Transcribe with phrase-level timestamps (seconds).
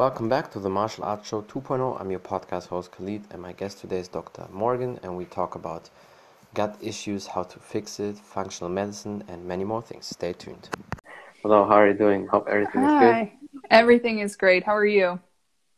[0.00, 2.00] welcome back to the Martial Arts Show 2.0.
[2.00, 4.46] I'm your podcast host Khalid, and my guest today is Dr.
[4.50, 5.90] Morgan, and we talk about
[6.54, 10.06] gut issues, how to fix it, functional medicine, and many more things.
[10.06, 10.70] Stay tuned.
[11.42, 12.26] Hello, how are you doing?
[12.28, 13.20] Hope everything Hi.
[13.20, 13.62] is good.
[13.70, 14.64] Everything is great.
[14.64, 15.20] How are you?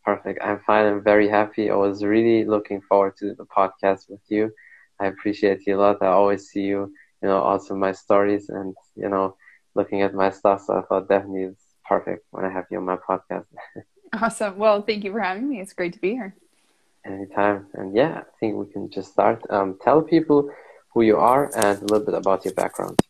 [0.05, 0.39] Perfect.
[0.41, 0.87] I'm fine.
[0.87, 1.69] I'm very happy.
[1.69, 4.53] I was really looking forward to the podcast with you.
[5.01, 6.01] I appreciate you a lot.
[6.01, 9.35] I always see you, you know, also my stories and, you know,
[9.75, 10.63] looking at my stuff.
[10.65, 13.47] So I thought definitely it's perfect when I have you on my podcast.
[14.13, 14.57] awesome.
[14.57, 15.61] Well, thank you for having me.
[15.61, 16.35] It's great to be here.
[17.05, 17.67] Anytime.
[17.75, 19.43] And yeah, I think we can just start.
[19.51, 20.51] Um, tell people
[20.95, 23.01] who you are and a little bit about your background.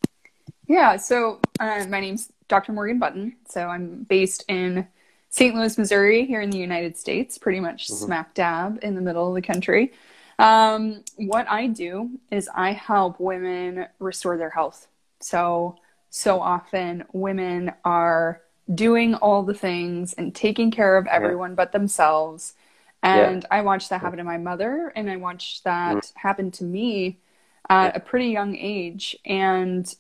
[0.67, 2.73] Yeah, so uh, my name's Dr.
[2.73, 3.37] Morgan Button.
[3.49, 4.87] So I'm based in
[5.31, 5.55] St.
[5.55, 8.05] Louis, Missouri, here in the United States, pretty much mm-hmm.
[8.05, 9.93] smack dab in the middle of the country.
[10.39, 14.89] Um, what I do is I help women restore their health.
[15.21, 15.77] So,
[16.11, 18.42] so often women are
[18.73, 21.57] doing all the things and taking care of everyone yeah.
[21.57, 22.55] but themselves.
[23.03, 23.59] And yeah.
[23.59, 26.13] I watched that happen to my mother, and I watched that mm.
[26.15, 27.19] happen to me
[27.69, 29.17] at a pretty young age.
[29.25, 29.93] And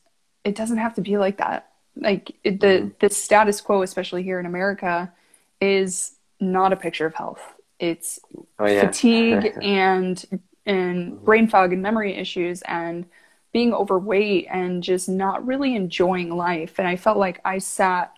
[0.45, 1.71] it doesn't have to be like that.
[1.97, 2.99] Like it, the mm.
[3.01, 5.13] the status quo, especially here in America,
[5.61, 7.43] is not a picture of health.
[7.79, 8.21] It's
[8.59, 8.87] oh, yeah.
[8.87, 10.25] fatigue and
[10.65, 11.25] and mm-hmm.
[11.25, 13.07] brain fog and memory issues and
[13.53, 16.79] being overweight and just not really enjoying life.
[16.79, 18.13] And I felt like I sat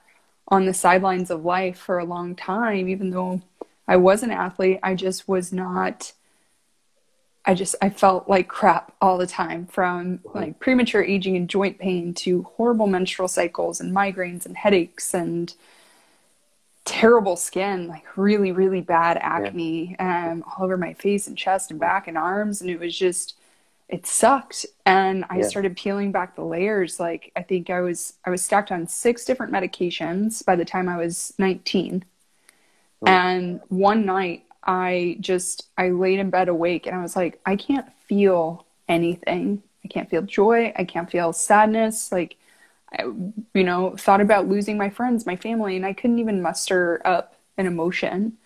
[0.48, 3.42] on the sidelines of life for a long time, even though
[3.88, 4.80] I was an athlete.
[4.82, 6.12] I just was not.
[7.46, 11.78] I just I felt like crap all the time from like premature aging and joint
[11.78, 15.52] pain to horrible menstrual cycles and migraines and headaches and
[16.84, 21.80] terrible skin, like really, really bad acne um, all over my face and chest and
[21.80, 22.60] back and arms.
[22.60, 23.34] And it was just,
[23.88, 24.66] it sucked.
[24.86, 25.48] And I yeah.
[25.48, 26.98] started peeling back the layers.
[26.98, 30.88] Like I think I was, I was stacked on six different medications by the time
[30.88, 32.04] I was 19.
[33.02, 33.06] Oh.
[33.06, 37.56] And one night I just, I laid in bed awake and I was like, I
[37.56, 39.62] can't feel anything.
[39.84, 40.72] I can't feel joy.
[40.76, 42.10] I can't feel sadness.
[42.10, 42.36] Like
[42.98, 47.02] I, you know, thought about losing my friends, my family, and I couldn't even muster
[47.04, 48.38] up an emotion.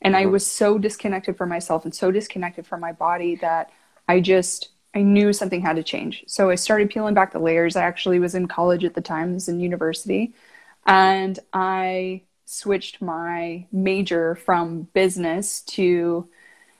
[0.00, 0.22] And mm-hmm.
[0.22, 3.70] I was so disconnected from myself and so disconnected from my body that
[4.08, 6.24] I just I knew something had to change.
[6.26, 7.76] So I started peeling back the layers.
[7.76, 10.32] I actually was in college at the time, I was in university,
[10.86, 16.28] and I switched my major from business to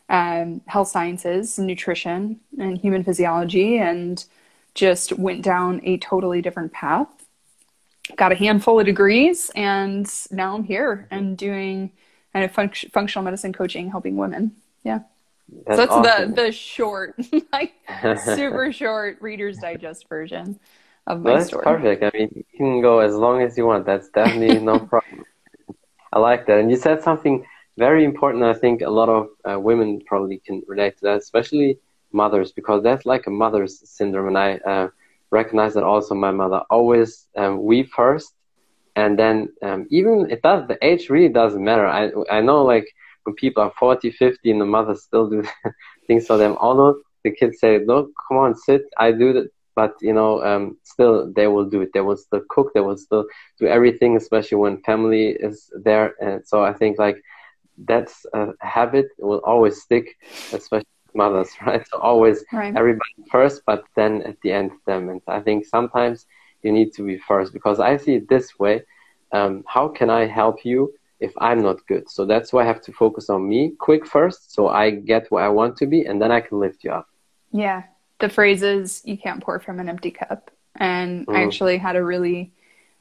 [0.08, 4.24] um, health sciences, nutrition, and human physiology, and
[4.74, 7.08] just went down a totally different path.
[8.16, 11.92] Got a handful of degrees, and now I'm here and doing
[12.32, 14.56] kind of func- functional medicine coaching, helping women.
[14.82, 15.00] Yeah.
[15.66, 16.34] That's so that's awesome.
[16.34, 17.18] the the short,
[17.52, 17.74] like
[18.24, 20.58] super short Reader's Digest version
[21.06, 21.38] of my story.
[21.38, 21.64] that's story.
[21.64, 22.02] perfect.
[22.02, 23.86] I mean, you can go as long as you want.
[23.86, 25.24] That's definitely no problem.
[26.12, 26.58] I like that.
[26.58, 27.44] And you said something
[27.76, 28.44] very important.
[28.44, 31.78] I think a lot of uh, women probably can relate to that, especially
[32.12, 34.88] mothers because that's like a mother's syndrome and i uh,
[35.30, 38.34] recognize that also my mother always um, we first
[38.96, 42.86] and then um, even it does the age really doesn't matter i i know like
[43.28, 45.42] when people are 40 50 and the mothers still do
[46.06, 49.94] things for them although the kids say look come on sit i do that but
[50.00, 53.26] you know um, still they will do it they will still cook they will still
[53.60, 57.22] do everything especially when family is there and so i think like
[57.86, 60.16] that's a habit will always stick
[60.52, 61.86] especially mothers, right?
[61.88, 62.74] So always right.
[62.74, 65.08] everybody first, but then at the end them.
[65.10, 66.26] And I think sometimes
[66.62, 68.82] you need to be first because I see it this way.
[69.32, 72.08] Um, how can I help you if I'm not good?
[72.10, 75.44] So that's why I have to focus on me quick first, so I get where
[75.44, 77.08] I want to be, and then I can lift you up.
[77.52, 77.84] Yeah,
[78.20, 81.34] the phrase is "you can't pour from an empty cup," and mm.
[81.34, 82.52] I actually had a really,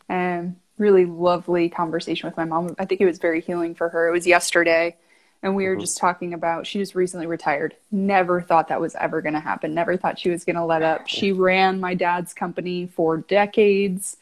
[0.09, 2.75] um, really lovely conversation with my mom.
[2.79, 4.07] I think it was very healing for her.
[4.07, 4.95] It was yesterday
[5.43, 5.81] and we were mm-hmm.
[5.81, 9.73] just talking about she just recently retired never thought that was ever going to happen
[9.73, 14.17] never thought she was going to let up she ran my dad's company for decades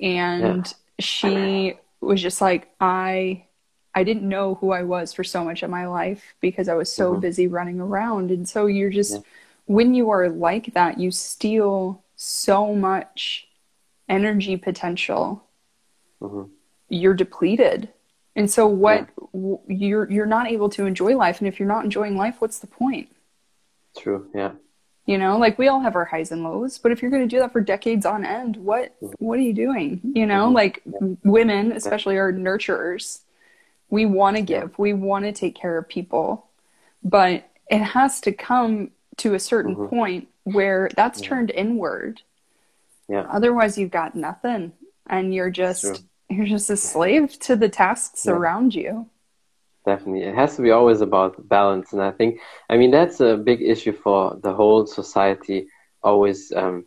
[0.00, 0.72] and yeah.
[0.98, 3.42] she was just like i
[3.96, 6.92] i didn't know who i was for so much of my life because i was
[6.92, 7.20] so mm-hmm.
[7.20, 9.20] busy running around and so you're just yeah.
[9.64, 13.48] when you are like that you steal so much
[14.08, 15.42] energy potential
[16.22, 16.44] mm-hmm.
[16.88, 17.88] you're depleted
[18.36, 19.56] and so what yeah.
[19.66, 22.66] you're you're not able to enjoy life and if you're not enjoying life what's the
[22.66, 23.08] point?
[23.96, 24.52] True, yeah.
[25.06, 27.34] You know, like we all have our highs and lows, but if you're going to
[27.34, 29.24] do that for decades on end, what mm-hmm.
[29.24, 30.00] what are you doing?
[30.14, 30.54] You know, mm-hmm.
[30.54, 31.14] like yeah.
[31.24, 33.20] women especially are nurturers.
[33.88, 36.46] We want to give, we want to take care of people,
[37.02, 39.94] but it has to come to a certain mm-hmm.
[39.94, 42.22] point where that's turned inward.
[43.08, 43.26] Yeah.
[43.30, 44.72] Otherwise you've got nothing
[45.08, 48.32] and you're just you're just a slave to the tasks yeah.
[48.32, 49.08] around you.
[49.86, 50.22] definitely.
[50.22, 53.62] It has to be always about balance, and I think, I mean, that's a big
[53.62, 55.68] issue for the whole society.
[56.02, 56.84] Always um,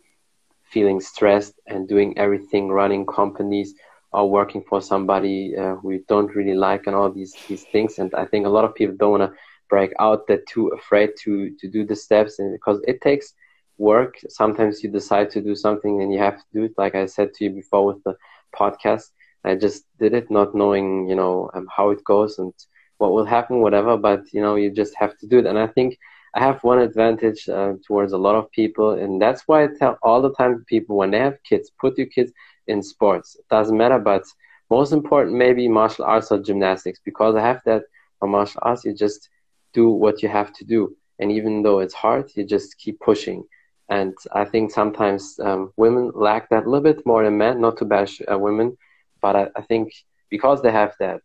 [0.62, 3.74] feeling stressed and doing everything, running companies
[4.12, 7.98] or working for somebody uh, we don't really like, and all these these things.
[7.98, 10.26] And I think a lot of people don't want to break out.
[10.26, 13.32] They're too afraid to to do the steps, and because it takes
[13.78, 14.14] work.
[14.28, 16.72] Sometimes you decide to do something and you have to do it.
[16.76, 18.14] Like I said to you before with the
[18.54, 19.04] podcast,
[19.44, 22.52] I just did it not knowing, you know, um, how it goes and
[22.98, 23.96] what will happen, whatever.
[23.96, 25.46] But you know, you just have to do it.
[25.46, 25.96] And I think
[26.34, 29.98] I have one advantage uh, towards a lot of people, and that's why I tell
[30.02, 32.32] all the time people when they have kids, put your kids
[32.70, 33.36] in sports.
[33.38, 34.24] It doesn't matter, but
[34.70, 37.82] most important maybe martial arts or gymnastics because I have that
[38.18, 38.84] for martial arts.
[38.84, 39.28] You just
[39.72, 43.44] do what you have to do, and even though it's hard, you just keep pushing.
[43.88, 47.60] And I think sometimes um, women lack that a little bit more than men.
[47.60, 48.76] Not to bash uh, women,
[49.20, 49.92] but I, I think
[50.30, 51.20] because they have that,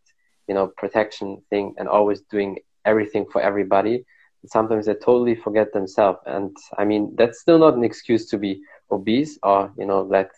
[0.48, 4.04] you know, protection thing and always doing everything for everybody,
[4.46, 6.18] sometimes they totally forget themselves.
[6.26, 8.60] And I mean, that's still not an excuse to be
[8.90, 10.30] obese or you know let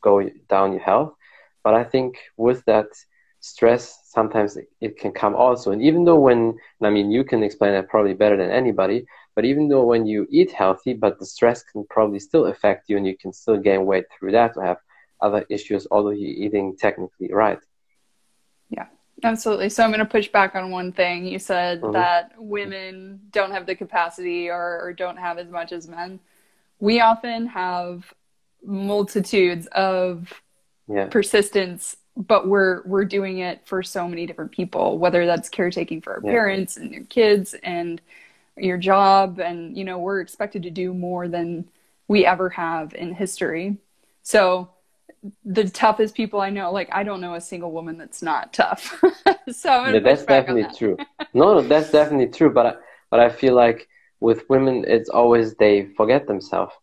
[0.00, 1.14] go down your health.
[1.64, 2.86] But I think with that
[3.40, 5.72] stress, sometimes it can come also.
[5.72, 9.44] And even though when, I mean, you can explain that probably better than anybody, but
[9.44, 13.06] even though when you eat healthy, but the stress can probably still affect you and
[13.06, 14.78] you can still gain weight through that or have
[15.20, 17.60] other issues, although you're eating technically right.
[18.68, 18.86] Yeah,
[19.22, 19.70] absolutely.
[19.70, 21.26] So I'm going to push back on one thing.
[21.26, 21.92] You said mm-hmm.
[21.92, 26.20] that women don't have the capacity or, or don't have as much as men.
[26.80, 28.12] We often have
[28.64, 30.32] multitudes of
[30.88, 31.06] yeah.
[31.06, 36.14] persistence but we're we're doing it for so many different people whether that's caretaking for
[36.14, 36.30] our yeah.
[36.30, 38.00] parents and your kids and
[38.56, 41.66] your job and you know we're expected to do more than
[42.08, 43.76] we ever have in history
[44.22, 44.68] so
[45.44, 49.02] the toughest people i know like i don't know a single woman that's not tough
[49.50, 50.76] so yeah, that's definitely that.
[50.76, 50.96] true
[51.34, 52.74] no, no that's definitely true but I,
[53.10, 53.88] but i feel like
[54.20, 56.74] with women it's always they forget themselves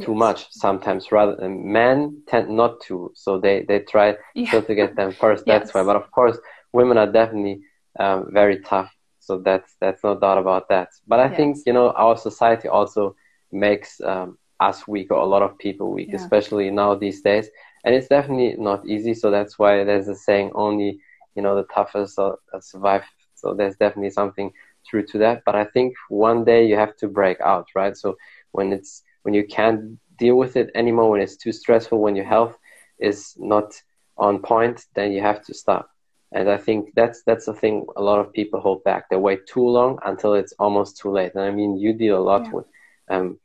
[0.00, 4.60] too much sometimes rather than men tend not to so they they try yeah.
[4.60, 5.74] to get them first that's yes.
[5.74, 6.38] why but of course
[6.72, 7.60] women are definitely
[7.98, 8.90] um, very tough
[9.28, 10.88] so that's that's no doubt about that.
[11.06, 11.36] But I yes.
[11.36, 13.14] think you know our society also
[13.52, 16.16] makes um, us weak or a lot of people weak, yeah.
[16.16, 17.50] especially now these days.
[17.84, 19.12] And it's definitely not easy.
[19.12, 21.00] So that's why there's a saying: only
[21.34, 23.04] you know the toughest uh, survive.
[23.34, 24.50] So there's definitely something
[24.88, 25.42] true to that.
[25.44, 27.94] But I think one day you have to break out, right?
[27.94, 28.16] So
[28.52, 32.24] when it's when you can't deal with it anymore, when it's too stressful, when your
[32.24, 32.56] health
[32.98, 33.80] is not
[34.16, 35.90] on point, then you have to stop.
[36.32, 39.08] And I think that's that's the thing a lot of people hold back.
[39.08, 41.34] They wait too long until it's almost too late.
[41.34, 42.50] And I mean, you deal a lot yeah.
[42.50, 42.66] with
[43.08, 43.38] um,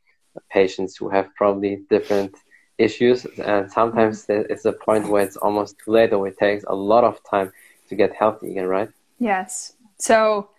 [0.49, 2.35] patients who have probably different
[2.77, 4.51] issues, and sometimes mm-hmm.
[4.51, 7.53] it's a point where it's almost too late, or it takes a lot of time
[7.87, 8.89] to get healthy again, right?
[9.19, 9.73] Yes.
[9.97, 10.49] So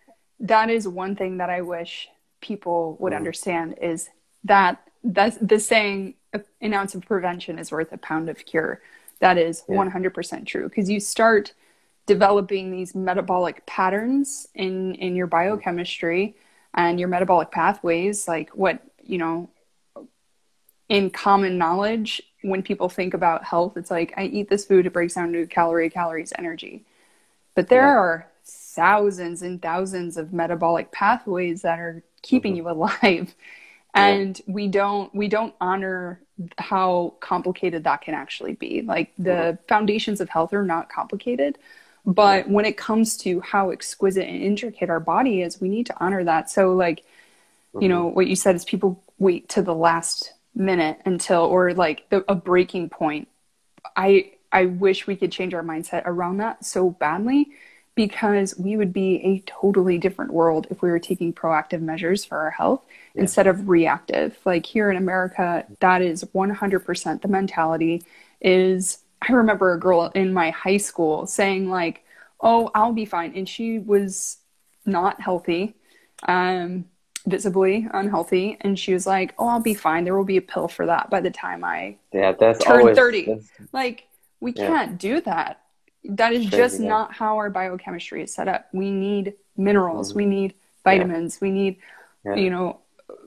[0.40, 2.08] that is one thing that I wish
[2.40, 3.16] people would mm.
[3.16, 4.08] understand is
[4.44, 6.14] that that's the saying
[6.60, 8.80] an ounce of prevention is worth a pound of cure.
[9.20, 9.76] That is yeah.
[9.76, 11.52] 100% true because you start
[12.06, 16.34] developing these metabolic patterns in in your biochemistry
[16.74, 19.48] and your metabolic pathways like what you know
[20.88, 24.92] in common knowledge when people think about health it's like i eat this food it
[24.92, 26.84] breaks down to calorie calories energy
[27.54, 27.96] but there yeah.
[27.96, 32.66] are thousands and thousands of metabolic pathways that are keeping mm-hmm.
[32.66, 33.34] you alive
[33.94, 34.54] and yeah.
[34.54, 36.20] we don't we don't honor
[36.58, 41.56] how complicated that can actually be like the foundations of health are not complicated
[42.06, 45.96] but when it comes to how exquisite and intricate our body is, we need to
[45.98, 46.50] honor that.
[46.50, 47.82] So, like, mm-hmm.
[47.82, 48.16] you know, mm-hmm.
[48.16, 52.34] what you said is people wait to the last minute until, or like the, a
[52.34, 53.28] breaking point.
[53.96, 57.48] I I wish we could change our mindset around that so badly
[57.94, 62.38] because we would be a totally different world if we were taking proactive measures for
[62.38, 62.82] our health
[63.14, 63.22] yeah.
[63.22, 64.36] instead of reactive.
[64.44, 68.02] Like here in America, that is 100% the mentality
[68.40, 68.98] is
[69.28, 72.04] I remember a girl in my high school saying like,
[72.40, 74.38] "Oh, I'll be fine," and she was
[74.84, 75.74] not healthy,
[76.28, 76.84] um,
[77.26, 80.04] visibly unhealthy, and she was like, "Oh, I'll be fine.
[80.04, 82.96] There will be a pill for that by the time I yeah, that's turn always,
[82.98, 84.08] 30." That's, like,
[84.40, 85.60] we can't do that.
[86.04, 86.88] That is crazy, just yeah.
[86.88, 88.68] not how our biochemistry is set up.
[88.72, 90.10] We need minerals.
[90.10, 90.18] Mm-hmm.
[90.18, 91.38] We need vitamins.
[91.40, 91.46] Yeah.
[91.46, 91.76] We need,
[92.36, 92.80] you know,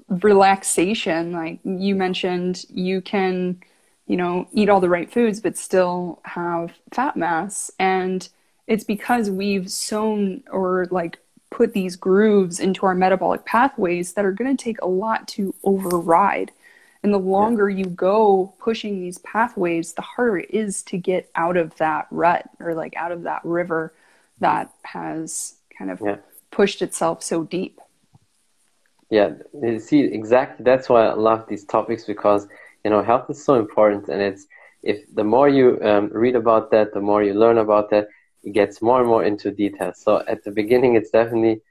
[0.10, 1.32] relaxation.
[1.32, 3.62] Like you mentioned, you can
[4.08, 7.70] you know, eat all the right foods but still have fat mass.
[7.78, 8.28] And
[8.66, 11.20] it's because we've sown or like
[11.50, 15.54] put these grooves into our metabolic pathways that are going to take a lot to
[15.64, 16.52] override.
[17.04, 17.78] And the longer yeah.
[17.78, 22.50] you go pushing these pathways, the harder it is to get out of that rut
[22.60, 23.94] or like out of that river
[24.40, 26.18] that has kind of yeah.
[26.52, 27.80] pushed itself so deep.
[29.10, 30.64] Yeah, you see, exactly.
[30.64, 32.48] That's why I love these topics because
[32.84, 34.48] you know health is so important, and it's
[34.84, 38.10] if the more you um, read about that, the more you learn about that,
[38.44, 39.94] it gets more and more into detail.
[39.96, 41.62] So at the beginning, it's definitely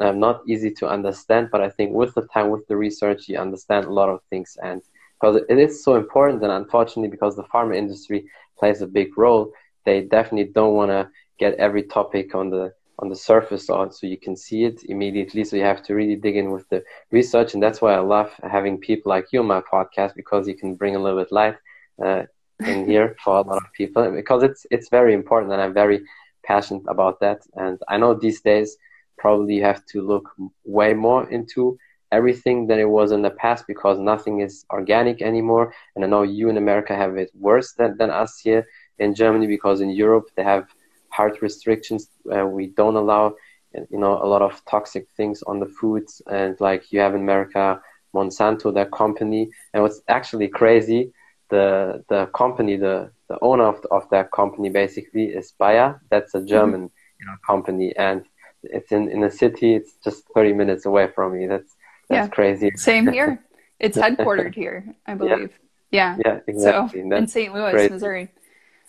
[0.00, 3.38] um, not easy to understand, but I think with the time, with the research, you
[3.38, 4.82] understand a lot of things, and
[5.20, 8.26] because it is so important, and unfortunately, because the pharma industry
[8.58, 9.52] plays a big role,
[9.84, 11.08] they definitely don't want to
[11.38, 15.44] get every topic on the on the surface on so you can see it immediately.
[15.44, 18.32] So you have to really dig in with the research, and that's why I love
[18.42, 21.56] having people like you on my podcast because you can bring a little bit light
[22.04, 22.22] uh,
[22.66, 26.00] in here for a lot of people because it's it's very important, and I'm very
[26.44, 27.40] passionate about that.
[27.54, 28.76] And I know these days
[29.18, 30.30] probably have to look
[30.64, 31.78] way more into
[32.12, 35.74] everything than it was in the past because nothing is organic anymore.
[35.94, 38.66] And I know you in America have it worse than, than us here
[38.98, 40.66] in Germany because in Europe they have
[41.08, 42.08] hard restrictions.
[42.34, 43.34] Uh, we don't allow,
[43.72, 47.22] you know, a lot of toxic things on the foods, and like you have in
[47.22, 47.80] America,
[48.14, 49.50] Monsanto, that company.
[49.72, 51.12] And what's actually crazy,
[51.50, 56.00] the the company, the the owner of, of that company basically is Bayer.
[56.10, 57.20] That's a German mm-hmm.
[57.20, 58.24] you know, company, and
[58.70, 59.74] it's in in a city.
[59.74, 61.46] It's just thirty minutes away from me.
[61.46, 61.74] That's
[62.08, 62.34] that's yeah.
[62.34, 62.70] crazy.
[62.76, 63.40] Same here.
[63.80, 65.50] It's headquartered here, I believe.
[65.90, 66.16] Yeah.
[66.16, 67.00] Yeah, yeah exactly.
[67.02, 67.52] So, in St.
[67.52, 67.92] Louis, crazy.
[67.92, 68.28] Missouri.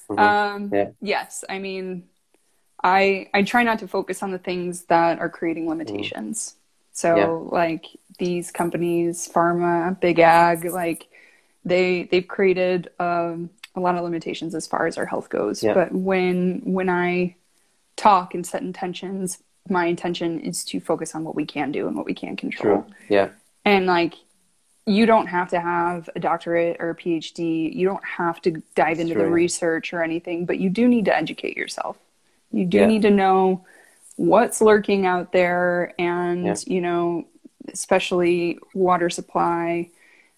[0.10, 0.20] Mm-hmm.
[0.20, 0.90] Um, yeah.
[1.02, 2.04] Yes, I mean,
[2.84, 6.56] I I try not to focus on the things that are creating limitations.
[6.56, 6.62] Mm.
[6.94, 7.28] So yeah.
[7.28, 7.88] like
[8.20, 11.08] these companies, pharma, big ag, like
[11.66, 15.64] they they've created um, a lot of limitations as far as our health goes.
[15.64, 15.74] Yeah.
[15.74, 17.36] But when when I
[17.96, 21.96] talk and set intentions, my intention is to focus on what we can do and
[21.96, 22.84] what we can control.
[22.84, 22.94] True.
[23.10, 23.30] Yeah.
[23.64, 24.16] And like
[24.86, 27.74] you don't have to have a doctorate or a PhD.
[27.76, 31.16] You don't have to dive into the research or anything, but you do need to
[31.16, 31.98] educate yourself.
[32.52, 32.86] You do yeah.
[32.86, 33.66] need to know
[34.16, 36.56] what's lurking out there and, yeah.
[36.68, 37.26] you know,
[37.74, 39.90] especially water supply,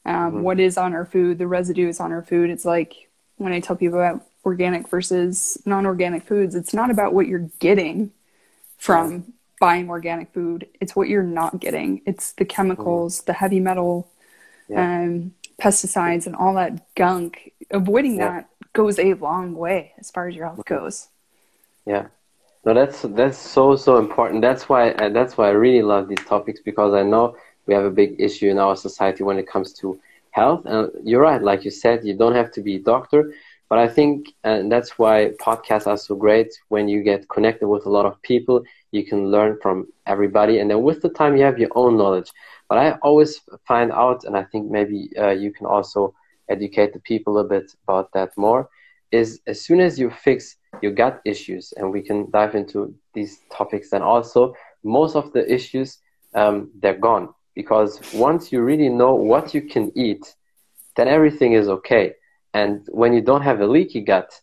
[0.05, 0.41] um, mm-hmm.
[0.41, 2.49] what is on our food, the residues on our food.
[2.49, 7.13] It's like when I tell people about organic versus non organic foods, it's not about
[7.13, 8.11] what you're getting
[8.77, 12.01] from buying organic food, it's what you're not getting.
[12.05, 13.25] It's the chemicals, mm-hmm.
[13.25, 14.09] the heavy metal,
[14.75, 17.53] um, pesticides, and all that gunk.
[17.71, 21.07] Avoiding that goes a long way as far as your health goes.
[21.85, 22.07] Yeah.
[22.65, 24.41] No, that's that's so so important.
[24.41, 27.85] That's why uh, that's why I really love these topics because I know we have
[27.85, 29.99] a big issue in our society when it comes to
[30.31, 30.65] health.
[30.65, 33.33] And you're right, like you said, you don't have to be a doctor,
[33.69, 36.49] but I think and that's why podcasts are so great.
[36.69, 40.69] When you get connected with a lot of people, you can learn from everybody, and
[40.69, 42.31] then with the time, you have your own knowledge.
[42.69, 46.13] But I always find out, and I think maybe uh, you can also
[46.49, 48.69] educate the people a bit about that more.
[49.11, 53.39] Is as soon as you fix your gut issues, and we can dive into these
[53.51, 53.93] topics.
[53.93, 55.99] And also, most of the issues
[56.33, 60.35] um, they're gone because once you really know what you can eat,
[60.95, 62.13] then everything is okay.
[62.53, 64.39] And when you don't have a leaky gut,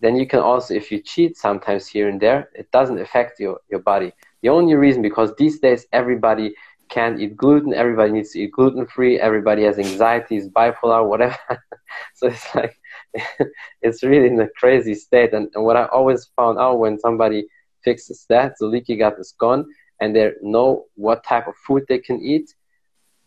[0.00, 3.60] then you can also, if you cheat sometimes here and there, it doesn't affect your,
[3.70, 4.12] your body.
[4.42, 6.54] The only reason, because these days everybody
[6.88, 11.38] can't eat gluten, everybody needs to eat gluten free, everybody has anxieties, bipolar, whatever.
[12.14, 12.78] so it's like
[13.82, 15.32] it's really in a crazy state.
[15.32, 17.46] And, and what I always found out when somebody
[17.82, 19.66] fixes that, the leaky gut is gone,
[20.00, 22.54] and they know what type of food they can eat,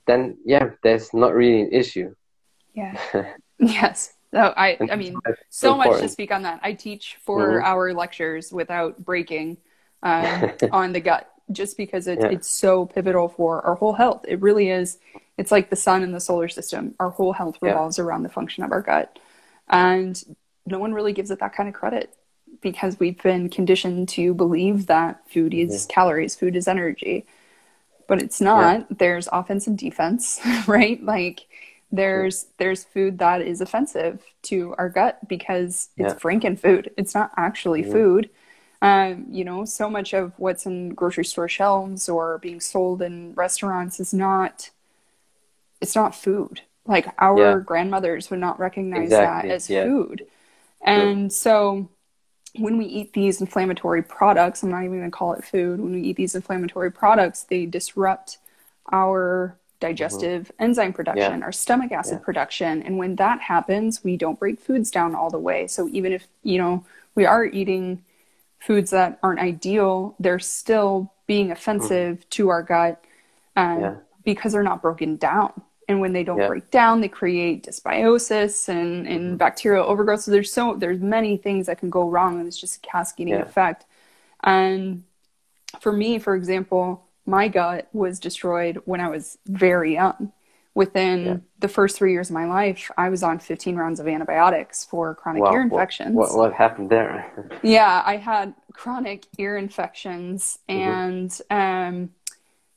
[0.05, 2.13] then yeah, there's not really an issue.
[2.73, 2.95] Yeah.
[3.71, 4.13] yes.
[4.31, 5.17] So I, I mean,
[5.49, 5.95] so important.
[5.95, 6.59] much to speak on that.
[6.61, 7.97] I teach four-hour mm-hmm.
[7.97, 9.57] lectures without breaking
[10.03, 12.27] um, on the gut, just because it, yeah.
[12.27, 14.25] it's so pivotal for our whole health.
[14.27, 14.99] It really is.
[15.37, 16.95] It's like the sun and the solar system.
[16.99, 18.03] Our whole health revolves yeah.
[18.03, 19.17] around the function of our gut.
[19.67, 20.21] And
[20.65, 22.13] no one really gives it that kind of credit
[22.61, 25.95] because we've been conditioned to believe that food is yeah.
[25.95, 27.25] calories, food is energy.
[28.07, 28.97] But it's not.
[28.97, 31.01] There's offense and defense, right?
[31.03, 31.47] Like
[31.91, 36.19] there's there's food that is offensive to our gut because it's yeah.
[36.19, 36.91] Franken food.
[36.97, 38.29] It's not actually food.
[38.81, 43.33] Um, you know, so much of what's in grocery store shelves or being sold in
[43.33, 44.69] restaurants is not
[45.81, 47.59] it's not food like our yeah.
[47.63, 49.49] grandmothers would not recognize exactly.
[49.49, 50.25] that as food.
[50.81, 51.87] And so
[52.57, 55.93] when we eat these inflammatory products, I'm not even going to call it food, when
[55.93, 58.39] we eat these inflammatory products, they disrupt
[58.91, 60.63] our digestive mm-hmm.
[60.63, 61.45] enzyme production, yeah.
[61.45, 62.25] our stomach acid yeah.
[62.25, 62.83] production.
[62.83, 65.67] And when that happens, we don't break foods down all the way.
[65.67, 68.03] So even if, you know, we are eating
[68.59, 72.29] foods that aren't ideal, they're still being offensive mm-hmm.
[72.29, 73.03] to our gut
[73.55, 73.95] um, yeah.
[74.23, 75.53] because they're not broken down
[75.87, 79.35] and when they don't break down they create dysbiosis and, and mm-hmm.
[79.37, 82.77] bacterial overgrowth so there's so there's many things that can go wrong and it's just
[82.77, 83.85] a cascading effect
[84.43, 85.03] and
[85.79, 90.33] for me, for example, my gut was destroyed when I was very young.
[90.75, 91.37] Within yeah.
[91.59, 95.15] the first three years of my life, I was on 15 rounds of antibiotics for
[95.15, 95.53] chronic wow.
[95.53, 96.15] ear infections.
[96.15, 97.59] What, what, happened there?
[97.63, 100.81] yeah, I had chronic ear infections, mm-hmm.
[100.81, 101.95] and mm-hmm.
[101.95, 102.09] um,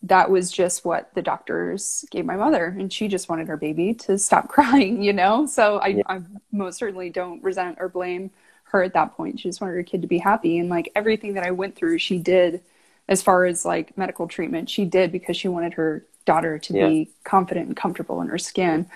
[0.03, 2.75] that was just what the doctors gave my mother.
[2.79, 5.47] And she just wanted her baby to stop crying, you know?
[5.47, 6.03] So I, yeah.
[6.07, 8.31] I most certainly don't resent or blame
[8.65, 9.39] her at that point.
[9.39, 10.59] She just wanted her kid to be happy.
[10.59, 12.63] And like everything that I went through, she did
[13.09, 16.89] as far as like medical treatment, she did because she wanted her daughter to yeah.
[16.89, 18.87] be confident and comfortable in her skin.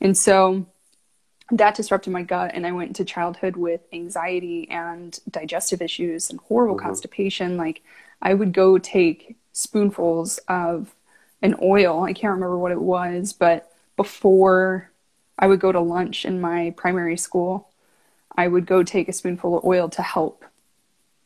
[0.00, 0.66] And so
[1.50, 6.40] that disrupted my gut and I went into childhood with anxiety and digestive issues and
[6.40, 6.86] horrible mm-hmm.
[6.86, 7.56] constipation.
[7.56, 7.82] Like
[8.20, 10.94] I would go take spoonfuls of
[11.42, 12.04] an oil.
[12.04, 14.90] I can't remember what it was, but before
[15.38, 17.68] I would go to lunch in my primary school,
[18.34, 20.44] I would go take a spoonful of oil to help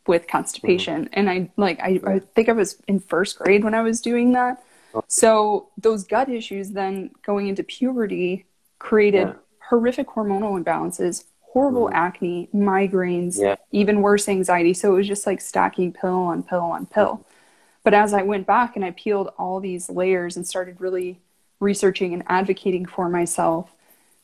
[0.07, 1.05] with constipation.
[1.05, 1.15] Mm-hmm.
[1.15, 4.33] And I like I, I think I was in first grade when I was doing
[4.33, 4.63] that.
[4.95, 5.03] Oh.
[5.09, 8.47] So those gut issues then going into puberty
[8.79, 9.35] created yeah.
[9.69, 11.95] horrific hormonal imbalances, horrible mm.
[11.95, 13.57] acne, migraines, yeah.
[13.73, 14.75] even worse anxiety.
[14.75, 17.25] So it was just like stacking pill on pill on pill.
[17.83, 21.21] But as I went back and I peeled all these layers and started really
[21.61, 23.73] researching and advocating for myself,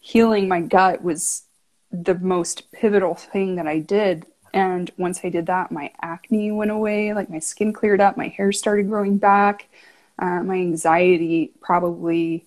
[0.01, 1.45] healing my gut was
[1.93, 4.27] the most pivotal thing that I did.
[4.53, 8.29] And once I did that, my acne went away, like my skin cleared up, my
[8.29, 9.69] hair started growing back,
[10.19, 12.45] uh, my anxiety probably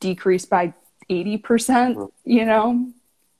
[0.00, 0.74] decreased by
[1.08, 2.90] 80%, you know?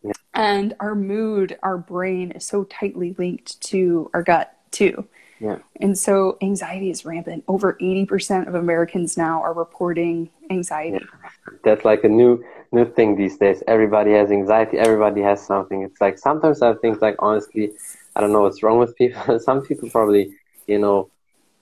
[0.03, 0.13] Yeah.
[0.35, 5.07] And our mood, our brain is so tightly linked to our gut, too.
[5.41, 5.59] Yeah.
[5.81, 7.43] And so anxiety is rampant.
[7.49, 11.05] Over 80% of Americans now are reporting anxiety.
[11.05, 11.53] Yeah.
[11.65, 13.63] That's like a new new thing these days.
[13.67, 14.79] Everybody has anxiety.
[14.79, 15.83] Everybody has something.
[15.83, 17.73] It's like sometimes I think like honestly,
[18.17, 19.39] I don't know what's wrong with people.
[19.49, 20.35] Some people probably,
[20.67, 21.11] you know,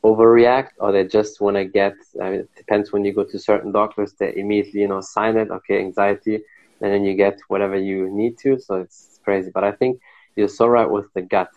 [0.02, 3.38] overreact or they just want to get, I mean, it depends when you go to
[3.38, 5.50] certain doctors, they immediately, you know, sign it.
[5.50, 6.37] Okay, anxiety.
[6.80, 8.58] And then you get whatever you need to.
[8.58, 9.50] So it's crazy.
[9.52, 10.00] But I think
[10.37, 11.50] you're so right with the gut.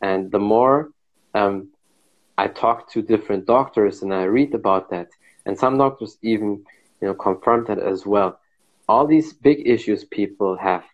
[0.00, 0.90] And the more
[1.34, 1.68] um,
[2.38, 5.08] I talk to different doctors and I read about that,
[5.44, 6.64] and some doctors even
[7.00, 8.39] you know confirm that as well.
[8.90, 10.84] All these big issues people have,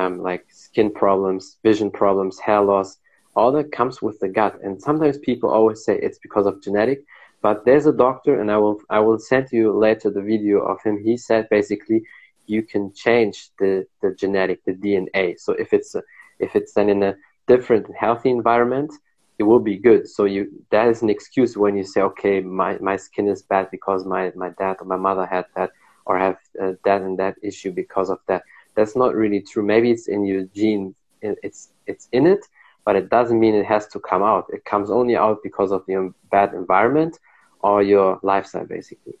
[0.00, 2.90] um, like skin problems, vision problems, hair loss,
[3.34, 4.54] all that comes with the gut.
[4.62, 7.00] And sometimes people always say it's because of genetic,
[7.42, 10.78] but there's a doctor, and I will I will send you later the video of
[10.86, 10.96] him.
[11.08, 12.00] He said basically
[12.46, 15.26] you can change the the genetic, the DNA.
[15.44, 16.02] So if it's a,
[16.38, 17.16] if it's then in a
[17.52, 18.92] different healthy environment
[19.40, 20.06] it will be good.
[20.06, 23.70] So you that is an excuse when you say, okay, my, my skin is bad
[23.70, 25.70] because my, my dad or my mother had that,
[26.04, 28.42] or have uh, that and that issue because of that.
[28.74, 29.62] That's not really true.
[29.62, 30.94] Maybe it's in your gene.
[31.22, 32.46] It's it's in it,
[32.84, 34.46] but it doesn't mean it has to come out.
[34.52, 37.18] It comes only out because of the bad environment
[37.60, 39.14] or your lifestyle, basically.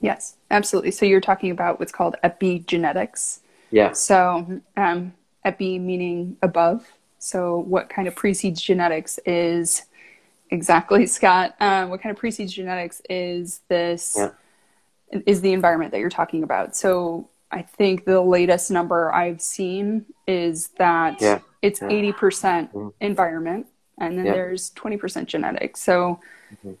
[0.00, 0.90] Yes, absolutely.
[0.90, 3.40] So you're talking about what's called epigenetics.
[3.70, 3.92] Yeah.
[3.92, 6.84] So um, epi meaning above,
[7.24, 9.86] so, what kind of precedes genetics is
[10.50, 11.54] exactly, Scott?
[11.58, 14.14] Um, what kind of precedes genetics is this?
[14.14, 14.30] Yeah.
[15.26, 16.74] Is the environment that you're talking about?
[16.76, 21.38] So, I think the latest number I've seen is that yeah.
[21.62, 22.14] it's eighty yeah.
[22.14, 22.88] percent mm-hmm.
[23.00, 23.66] environment,
[23.98, 25.80] and then there's twenty percent genetics.
[25.80, 26.20] So,
[26.52, 26.72] mm-hmm.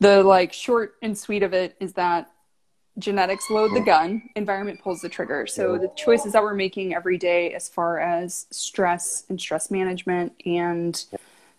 [0.00, 2.30] the like short and sweet of it is that
[2.98, 5.46] genetics load the gun, environment pulls the trigger.
[5.46, 10.32] So the choices that we're making every day as far as stress and stress management
[10.46, 11.04] and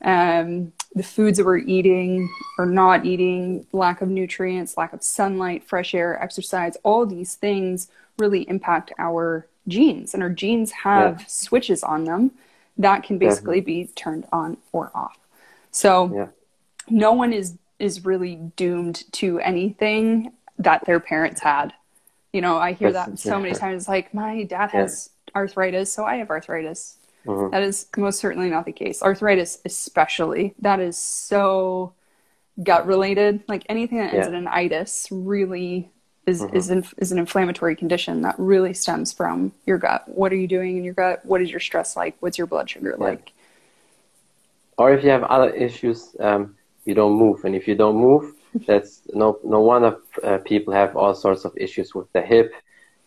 [0.04, 5.64] um, the foods that we're eating or not eating, lack of nutrients, lack of sunlight,
[5.64, 10.14] fresh air, exercise, all these things really impact our genes.
[10.14, 11.26] And our genes have yeah.
[11.28, 12.32] switches on them
[12.78, 15.18] that can basically be turned on or off.
[15.72, 16.28] So yeah.
[16.90, 21.74] no one is is really doomed to anything that their parents had.
[22.32, 23.88] You know, I hear that so many times.
[23.88, 25.42] Like, my dad has yeah.
[25.42, 26.98] arthritis, so I have arthritis.
[27.26, 27.52] Mm-hmm.
[27.52, 29.02] That is most certainly not the case.
[29.02, 31.94] Arthritis, especially, that is so
[32.62, 33.44] gut related.
[33.48, 34.30] Like anything that ends yeah.
[34.30, 35.90] in an itis really
[36.26, 36.56] is mm-hmm.
[36.56, 40.04] is, in, is an inflammatory condition that really stems from your gut.
[40.08, 41.26] What are you doing in your gut?
[41.26, 42.16] What is your stress like?
[42.20, 43.04] What's your blood sugar yeah.
[43.04, 43.32] like?
[44.78, 48.34] Or if you have other issues, um, you don't move, and if you don't move,
[48.68, 52.54] that's no no wonder uh, people have all sorts of issues with the hip,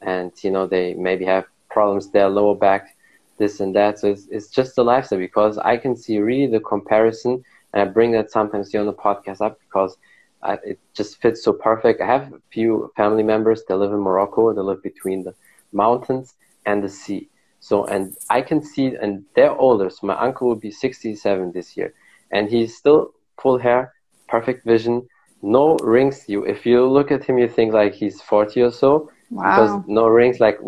[0.01, 2.97] and you know they maybe have problems their lower back,
[3.39, 3.99] this and that.
[3.99, 7.85] So it's it's just the lifestyle because I can see really the comparison, and I
[7.87, 9.97] bring that sometimes here on the podcast up because
[10.43, 12.01] I, it just fits so perfect.
[12.01, 14.53] I have a few family members that live in Morocco.
[14.53, 15.35] They live between the
[15.73, 16.35] mountains
[16.67, 17.29] and the sea.
[17.61, 19.91] So and I can see, and they're older.
[19.91, 21.95] So my uncle will be 67 this year,
[22.31, 23.95] and he's still full hair,
[24.29, 25.09] perfect vision,
[25.43, 26.25] no rings.
[26.29, 29.11] You, if you look at him, you think like he's 40 or so.
[29.31, 29.43] Wow.
[29.43, 30.59] Because no rings, like,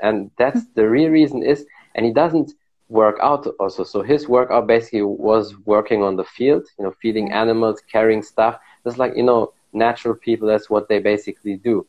[0.00, 1.64] and that's the real reason is,
[1.98, 2.52] and he doesn't
[2.88, 3.82] work out also.
[3.82, 7.42] So his workout basically was working on the field, you know, feeding mm-hmm.
[7.42, 8.60] animals, carrying stuff.
[8.84, 11.84] It's like, you know, natural people, that's what they basically do.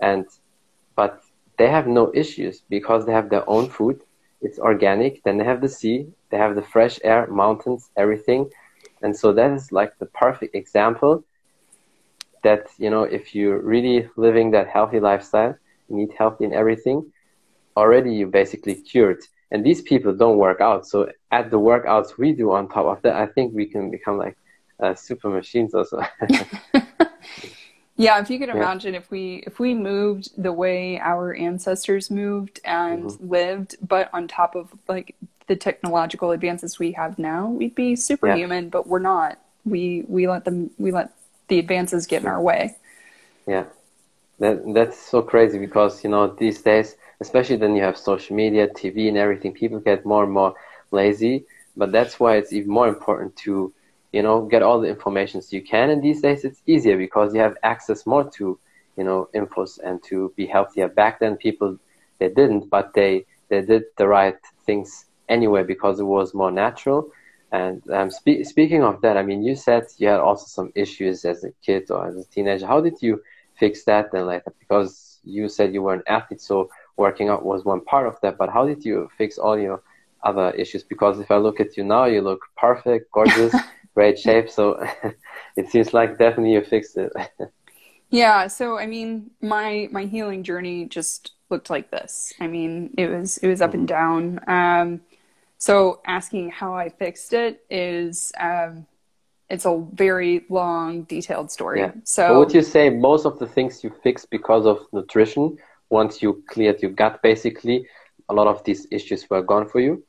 [0.00, 0.26] And,
[0.96, 1.22] but
[1.56, 4.02] they have no issues because they have their own food.
[4.42, 5.22] It's organic.
[5.24, 8.50] Then they have the sea, they have the fresh air, mountains, everything.
[9.00, 11.24] And so that is like the perfect example
[12.42, 15.56] that, you know, if you're really living that healthy lifestyle,
[15.88, 17.10] you eat healthy in everything,
[17.78, 19.22] already you basically cured.
[19.50, 20.86] And these people don't work out.
[20.86, 24.18] So at the workouts we do on top of that, I think we can become
[24.18, 24.36] like
[24.80, 26.02] uh, super machines also.
[27.96, 29.00] yeah, if you could imagine yeah.
[29.00, 33.28] if we if we moved the way our ancestors moved and mm-hmm.
[33.28, 35.14] lived, but on top of like
[35.46, 38.70] the technological advances we have now, we'd be superhuman, yeah.
[38.70, 39.38] but we're not.
[39.64, 41.10] We we let them we let
[41.48, 42.76] the advances get in our way.
[43.46, 43.64] Yeah.
[44.40, 48.68] That that's so crazy because you know these days, especially then you have social media,
[48.68, 49.52] TV, and everything.
[49.52, 50.52] People get more and more
[50.90, 51.36] lazy,
[51.76, 53.72] but that's why it's even more important to
[54.16, 55.90] you know get all the information you can.
[55.90, 58.58] And these days it's easier because you have access more to
[58.98, 60.88] you know infos and to be healthier.
[60.88, 61.70] Back then people
[62.18, 63.12] they didn't, but they
[63.50, 67.10] they did the right things anyway because it was more natural.
[67.52, 71.24] And um, spe- speaking of that, I mean, you said you had also some issues
[71.24, 72.66] as a kid or as a teenager.
[72.66, 73.22] How did you
[73.58, 74.52] fix that then later?
[74.58, 78.38] Because you said you were an athlete, so working out was one part of that.
[78.38, 79.82] But how did you fix all your
[80.22, 80.82] other issues?
[80.82, 83.54] Because if I look at you now, you look perfect, gorgeous,
[83.94, 84.50] great shape.
[84.50, 84.86] So
[85.56, 87.12] it seems like definitely you fixed it.
[88.10, 88.46] yeah.
[88.46, 92.32] So I mean, my my healing journey just looked like this.
[92.40, 93.78] I mean, it was it was up mm-hmm.
[93.80, 94.40] and down.
[94.46, 95.00] Um,
[95.58, 98.86] so asking how I fixed it is um,
[99.48, 101.80] it's a very long, detailed story.
[101.80, 101.92] Yeah.
[102.04, 105.58] So but would you say most of the things you fixed because of nutrition?
[105.90, 107.86] Once you cleared your gut, basically,
[108.28, 110.02] a lot of these issues were gone for you.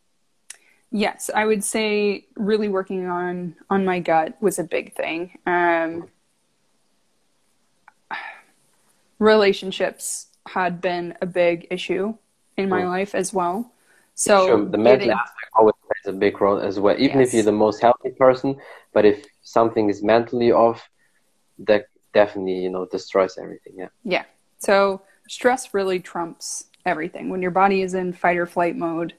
[0.91, 5.37] Yes, I would say really working on on my gut was a big thing.
[5.45, 6.07] Um,
[9.19, 12.15] relationships had been a big issue
[12.57, 12.89] in my mm.
[12.89, 13.71] life as well.
[14.13, 16.95] So sure, the mental aspect always plays a big role as well.
[16.97, 17.27] Even yes.
[17.27, 18.55] if you're the most healthy person,
[18.93, 20.89] but if something is mentally off,
[21.59, 23.73] that definitely you know destroys everything.
[23.77, 23.89] Yeah.
[24.03, 24.23] Yeah.
[24.59, 27.29] So stress really trumps everything.
[27.29, 29.13] When your body is in fight or flight mode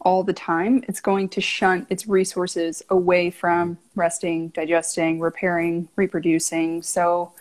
[0.00, 6.82] all the time, it's going to shunt its resources away from resting, digesting, repairing, reproducing.
[6.82, 7.32] So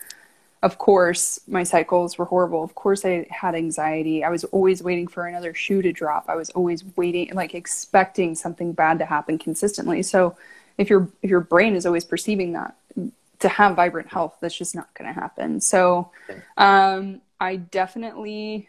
[0.62, 2.64] of course my cycles were horrible.
[2.64, 4.24] Of course i had anxiety.
[4.24, 6.26] I was always waiting for another shoe to drop.
[6.30, 10.02] I was always waiting like expecting something bad to happen consistently.
[10.04, 10.38] So
[10.78, 12.76] if your if your brain is always perceiving that
[13.40, 15.60] to have vibrant health that's just not going to happen.
[15.60, 16.10] So
[16.58, 18.68] um, i definitely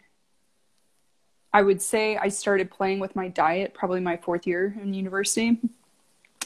[1.53, 5.57] i would say i started playing with my diet probably my fourth year in university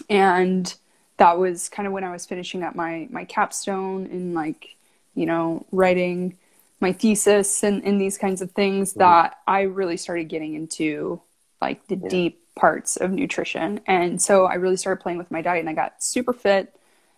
[0.10, 0.76] and
[1.18, 4.76] that was kind of when i was finishing up my my capstone and like
[5.20, 6.38] you know, writing
[6.80, 9.00] my thesis and, and these kinds of things mm-hmm.
[9.00, 11.22] that I really started getting into
[11.62, 12.08] like the yeah.
[12.08, 13.82] deep parts of nutrition.
[13.86, 16.74] And so I really started playing with my diet and I got super fit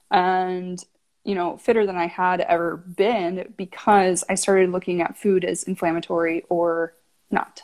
[0.09, 0.83] and,
[1.23, 5.63] you know, fitter than I had ever been because I started looking at food as
[5.63, 6.93] inflammatory or
[7.29, 7.63] not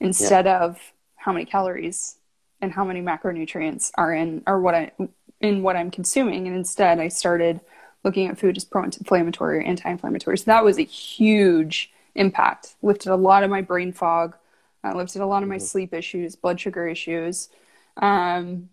[0.00, 0.60] instead yeah.
[0.60, 2.16] of how many calories
[2.60, 4.92] and how many macronutrients are in or what I
[5.40, 6.46] in what I'm consuming.
[6.46, 7.60] And instead I started
[8.04, 10.38] looking at food as pro-inflammatory or anti-inflammatory.
[10.38, 12.76] So that was a huge impact.
[12.80, 14.36] Lifted a lot of my brain fog,
[14.84, 15.64] uh, lifted a lot of my mm-hmm.
[15.64, 17.48] sleep issues, blood sugar issues.
[17.96, 18.68] Um,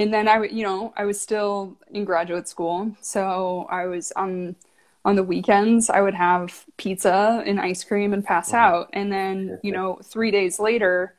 [0.00, 4.56] and then I, you know, I was still in graduate school, so I was on
[5.04, 5.90] on the weekends.
[5.90, 8.56] I would have pizza and ice cream and pass mm-hmm.
[8.56, 11.14] out, and then you know, three days later,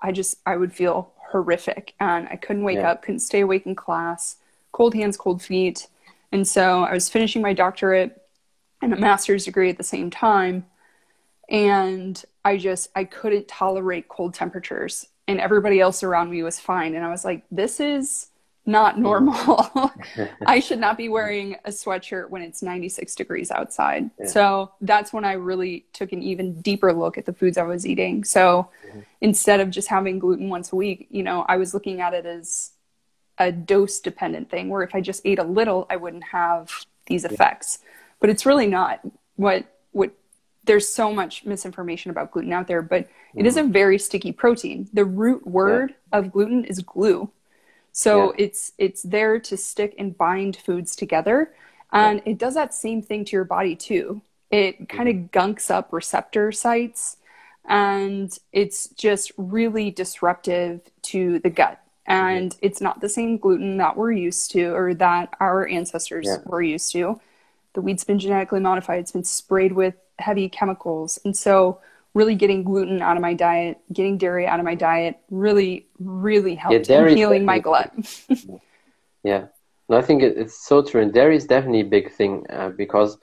[0.00, 2.90] I just I would feel horrific, and I couldn't wake yeah.
[2.90, 4.36] up, couldn't stay awake in class,
[4.72, 5.88] cold hands, cold feet.
[6.30, 8.22] And so I was finishing my doctorate
[8.82, 10.66] and a master's degree at the same time.
[11.48, 15.06] And I just, I couldn't tolerate cold temperatures.
[15.28, 16.94] And everybody else around me was fine.
[16.94, 18.28] And I was like, this is
[18.68, 19.90] not normal.
[20.46, 24.10] I should not be wearing a sweatshirt when it's 96 degrees outside.
[24.18, 24.26] Yeah.
[24.26, 27.86] So that's when I really took an even deeper look at the foods I was
[27.86, 28.24] eating.
[28.24, 29.00] So mm-hmm.
[29.22, 32.26] instead of just having gluten once a week, you know, I was looking at it
[32.26, 32.72] as
[33.38, 36.70] a dose dependent thing where if I just ate a little, I wouldn't have
[37.06, 37.78] these effects.
[38.20, 39.00] But it's really not
[39.36, 40.10] what what
[40.68, 43.72] there's so much misinformation about gluten out there, but it is a mm-hmm.
[43.72, 44.88] very sticky protein.
[44.92, 46.18] The root word yeah.
[46.18, 47.30] of gluten is glue.
[47.92, 48.44] So Yeah.
[48.44, 51.52] it's it's there to stick and bind foods together,
[51.90, 54.20] and it does that same thing to your body too.
[54.50, 57.16] It kind of gunks up receptor sites,
[57.64, 61.80] and it's just really disruptive to the gut.
[62.06, 66.38] And it's not the same gluten that we're used to or that our ancestors Yeah.
[66.46, 67.20] were used to.
[67.74, 71.18] The wheat's been genetically modified, it's been sprayed with heavy chemicals.
[71.24, 71.80] And so,
[72.14, 76.54] really getting gluten out of my diet, getting dairy out of my diet really, really
[76.54, 77.92] helped dairy in healing my gut.
[79.24, 79.46] Yeah,
[79.88, 83.18] no, I think it's so true, and dairy is definitely a big thing uh, because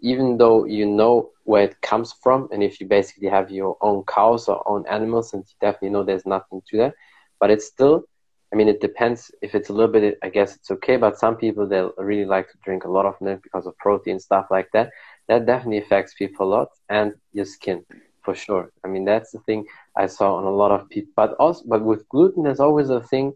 [0.00, 4.02] even though you know where it comes from, and if you basically have your own
[4.04, 6.94] cows or own animals, and you definitely know there's nothing to that,
[7.38, 8.04] but it's still,
[8.52, 9.30] I mean, it depends.
[9.42, 12.50] If it's a little bit, I guess it's okay, but some people they'll really like
[12.50, 14.90] to drink a lot of milk because of protein stuff like that.
[15.28, 17.84] That definitely affects people a lot, and your skin
[18.24, 18.70] for sure.
[18.84, 19.64] I mean, that's the thing
[19.96, 23.00] I saw on a lot of people, but also, but with gluten, there's always a
[23.00, 23.32] thing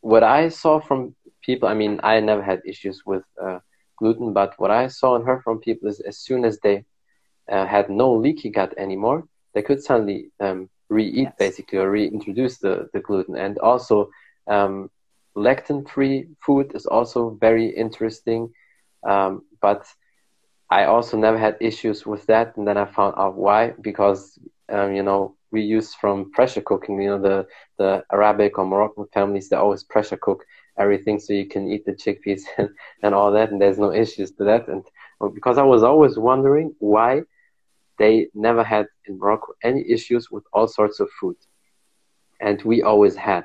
[0.00, 3.58] what I saw from people, I mean, I never had issues with uh,
[3.98, 6.84] gluten, but what I saw and heard from people is as soon as they
[7.50, 11.34] uh, had no leaky gut anymore, they could suddenly um, re-eat Yes.
[11.38, 13.36] basically or reintroduce the, the gluten.
[13.36, 14.08] And also,
[14.48, 14.88] um,
[15.36, 18.48] lectin-free food is also very interesting.
[19.08, 19.84] Um, but
[20.70, 24.94] I also never had issues with that, and then I found out why because um,
[24.94, 27.00] you know we use from pressure cooking.
[27.02, 27.46] You know the
[27.78, 30.44] the Arabic or Moroccan families they always pressure cook
[30.78, 32.70] everything so you can eat the chickpeas and,
[33.02, 34.68] and all that, and there's no issues to that.
[34.68, 34.84] And
[35.34, 37.22] because I was always wondering why
[37.98, 41.36] they never had in Morocco any issues with all sorts of food,
[42.40, 43.44] and we always had,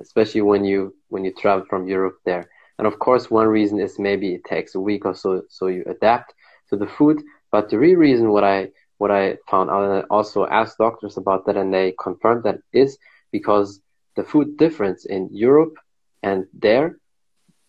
[0.00, 2.48] especially when you when you travel from Europe there.
[2.78, 5.84] And of course, one reason is maybe it takes a week or so so you
[5.86, 6.32] adapt
[6.70, 7.22] to the food.
[7.50, 11.16] But the real reason what I what I found out and I also asked doctors
[11.16, 12.98] about that and they confirmed that is
[13.32, 13.80] because
[14.16, 15.74] the food difference in Europe
[16.22, 16.96] and there,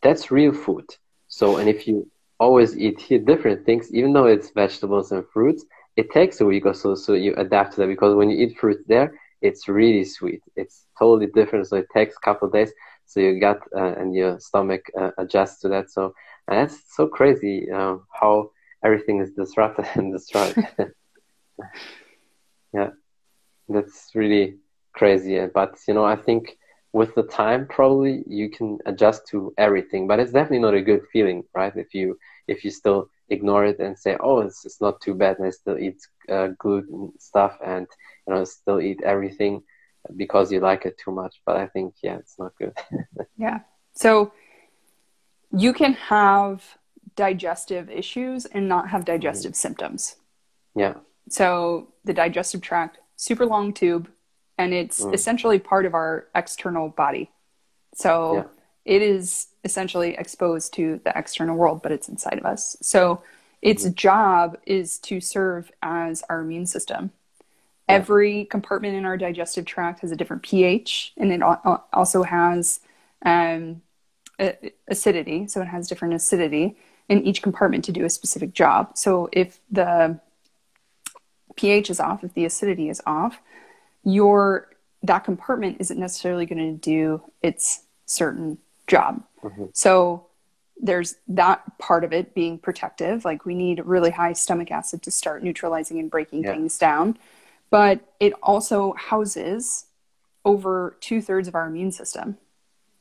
[0.01, 0.85] that's real food.
[1.27, 2.07] So and if you
[2.39, 6.73] always eat different things, even though it's vegetables and fruits, it takes a week or
[6.73, 10.41] so so you adapt to that because when you eat fruit there, it's really sweet.
[10.55, 11.67] It's totally different.
[11.67, 12.71] So it takes a couple of days
[13.05, 15.89] so your gut uh, and your stomach uh, adjust to that.
[15.89, 16.13] So
[16.47, 18.49] and that's so crazy uh, how
[18.83, 20.55] everything is disrupted and destroyed.
[22.73, 22.89] yeah,
[23.67, 24.57] that's really
[24.93, 25.45] crazy.
[25.53, 26.57] But you know, I think
[26.91, 30.07] with the time, probably you can adjust to everything.
[30.07, 31.75] But it's definitely not a good feeling, right?
[31.75, 35.37] If you if you still ignore it and say, "Oh, it's it's not too bad,"
[35.37, 37.87] and I still eat uh, gluten stuff and
[38.27, 39.61] you know still eat everything
[40.15, 41.41] because you like it too much.
[41.45, 42.73] But I think yeah, it's not good.
[43.37, 43.59] Yeah.
[43.93, 44.33] So
[45.51, 46.61] you can have
[47.15, 50.15] digestive issues and not have digestive symptoms.
[50.75, 50.95] yeah,
[51.29, 54.09] So the digestive tract, super long tube,
[54.57, 55.13] and it's Mm.
[55.13, 57.31] essentially part of our external body.
[57.93, 58.43] So Yeah.
[58.85, 62.77] it is essentially exposed to the external world, but it's inside of us.
[62.81, 63.21] So
[63.61, 63.93] its Mm-hmm.
[63.95, 67.11] job is to serve as our immune system.
[67.87, 67.95] Yeah.
[67.95, 72.79] Every compartment in our digestive tract has a different pH, and it also has
[73.25, 73.81] um,
[74.87, 75.45] acidity.
[75.47, 76.77] So it has different acidity
[77.09, 78.97] in each compartment to do a specific job.
[78.97, 80.19] So if the
[81.55, 83.41] pH is off, if the acidity is off,
[84.03, 84.69] your
[85.03, 89.23] that compartment isn't necessarily going to do its certain job.
[89.73, 90.27] So
[90.81, 93.25] there's that part of it being protective.
[93.25, 96.53] Like we need really high stomach acid to start neutralizing and breaking Yeah.
[96.53, 97.17] things down.
[97.69, 99.85] But it also houses
[100.43, 102.37] over two thirds of our immune system.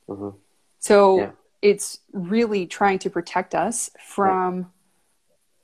[0.09, 0.35] Mhm.
[0.79, 1.31] So Yeah.
[1.63, 4.71] It's really trying to protect us from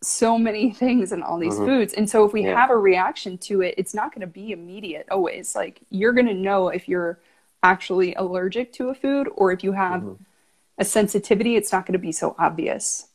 [0.02, 1.66] so many things and all these Mhm.
[1.66, 1.94] foods.
[1.94, 2.54] And so if we Yeah.
[2.54, 5.54] have a reaction to it, it's not going to be immediate always.
[5.54, 7.20] Like you're going to know if you're
[7.62, 10.18] actually allergic to a food or if you have Mhm.
[10.78, 13.08] a sensitivity, it's not going to be so obvious.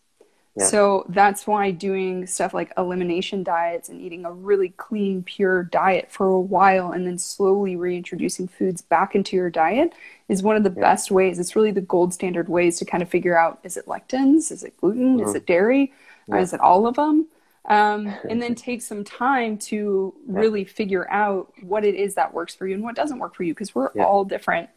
[0.55, 0.65] Yeah.
[0.65, 6.11] So that's why doing stuff like elimination diets and eating a really clean, pure diet
[6.11, 9.93] for a while and then slowly reintroducing foods back into your diet
[10.27, 10.81] is one of the Yeah.
[10.81, 11.39] best ways.
[11.39, 14.51] It's really the gold standard ways to kind of figure out is it lectins?
[14.51, 15.19] Is it gluten?
[15.19, 15.35] Is Mhm.
[15.35, 15.93] it dairy?
[16.31, 16.43] Or Yeah.
[16.43, 17.27] is it all of them?
[17.65, 22.55] Um, and then take some time to really figure out what it is that works
[22.55, 24.69] for you and what doesn't work for you because we're all different.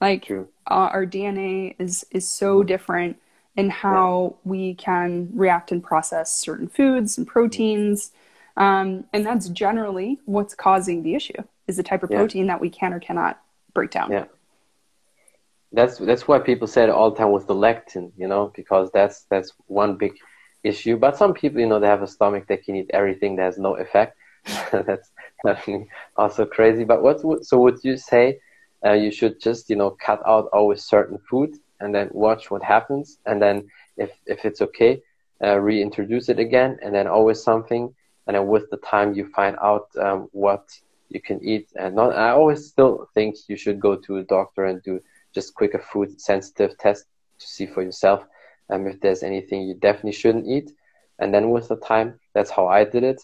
[0.00, 0.28] Like
[0.66, 3.16] uh, our DNA is is so different
[3.56, 8.12] in how we can react and process certain foods and proteins,
[8.56, 12.18] um, and that's generally what's causing the issue is the type of Yeah.
[12.18, 13.40] protein that we can or cannot
[13.74, 14.10] break down.
[14.12, 14.24] Yeah.
[15.72, 18.90] That's that's why people say it all the time with the lectin, you know, because
[18.92, 20.12] that's that's one big
[20.62, 20.96] issue.
[20.98, 23.58] But some people, you know, they have a stomach they can eat everything that has
[23.58, 24.16] no effect.
[24.72, 25.10] that's
[25.46, 26.84] definitely also crazy.
[26.84, 28.40] But what would so would you say
[28.84, 32.62] uh, you should just you know cut out always certain food and then watch what
[32.62, 33.18] happens.
[33.26, 35.02] And then if if it's okay
[35.42, 36.78] uh, reintroduce it again.
[36.82, 37.94] And then always something.
[38.26, 40.68] And then with the time you find out um, what
[41.08, 41.68] you can eat.
[41.76, 45.00] And not i always still think you should go to a doctor and do
[45.34, 47.06] just quick a food sensitive test
[47.40, 48.24] to see for yourself
[48.70, 50.70] um, if there's anything you definitely shouldn't eat.
[51.18, 53.20] And then with the time that's how i did it.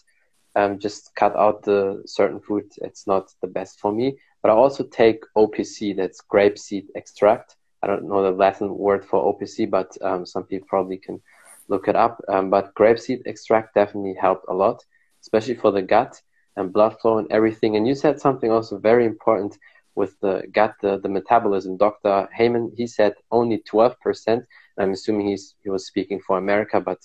[0.55, 2.65] Um, just cut out the certain food.
[2.77, 4.17] It's not the best for me.
[4.41, 9.33] But i also take opc that's grapeseed extract i don't know the latin word for
[9.33, 11.21] opc but um, some people probably can
[11.69, 12.19] look it up.
[12.27, 14.83] Um, but grapeseed extract definitely helped a lot
[15.21, 16.21] especially for the gut
[16.55, 17.75] and blood flow and everything.
[17.75, 19.57] And you said something also very important
[19.95, 21.77] with the gut the, the metabolism.
[21.77, 24.45] Dr Hyman he said only 12%
[24.77, 26.99] i'm assuming he's he was speaking for america but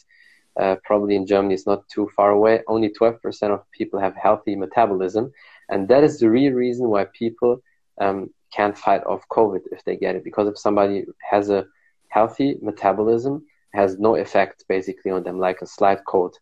[0.61, 2.61] uh, probably in Germany it's not too far away.
[2.69, 3.19] Only 12%
[3.51, 5.33] of people have healthy metabolism,
[5.69, 7.61] and that is the real reason why people
[8.01, 10.25] um, can't fight off COVID if they get it.
[10.25, 11.67] Because if somebody has a
[12.09, 16.37] healthy metabolism, has no effect basically on them, like a slight cold.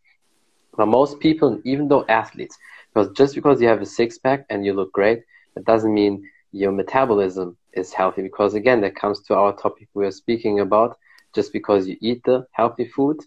[0.77, 2.57] But most people, even though athletes,
[2.93, 5.23] because just because you have a six pack and you look great,
[5.55, 8.23] that doesn't mean your metabolism is healthy.
[8.23, 10.99] Because again, that comes to our topic we are speaking about.
[11.35, 13.19] Just because you eat the healthy food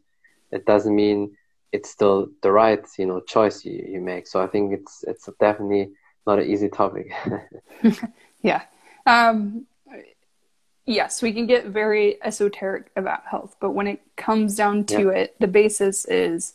[0.51, 1.35] it doesn't mean
[1.71, 5.29] it's still the right you know choice you, you make so i think it's it's
[5.39, 5.91] definitely
[6.25, 7.11] not an easy topic
[8.41, 8.61] yeah
[9.05, 9.65] um,
[10.85, 15.19] yes we can get very esoteric about health but when it comes down to yeah.
[15.19, 16.53] it the basis is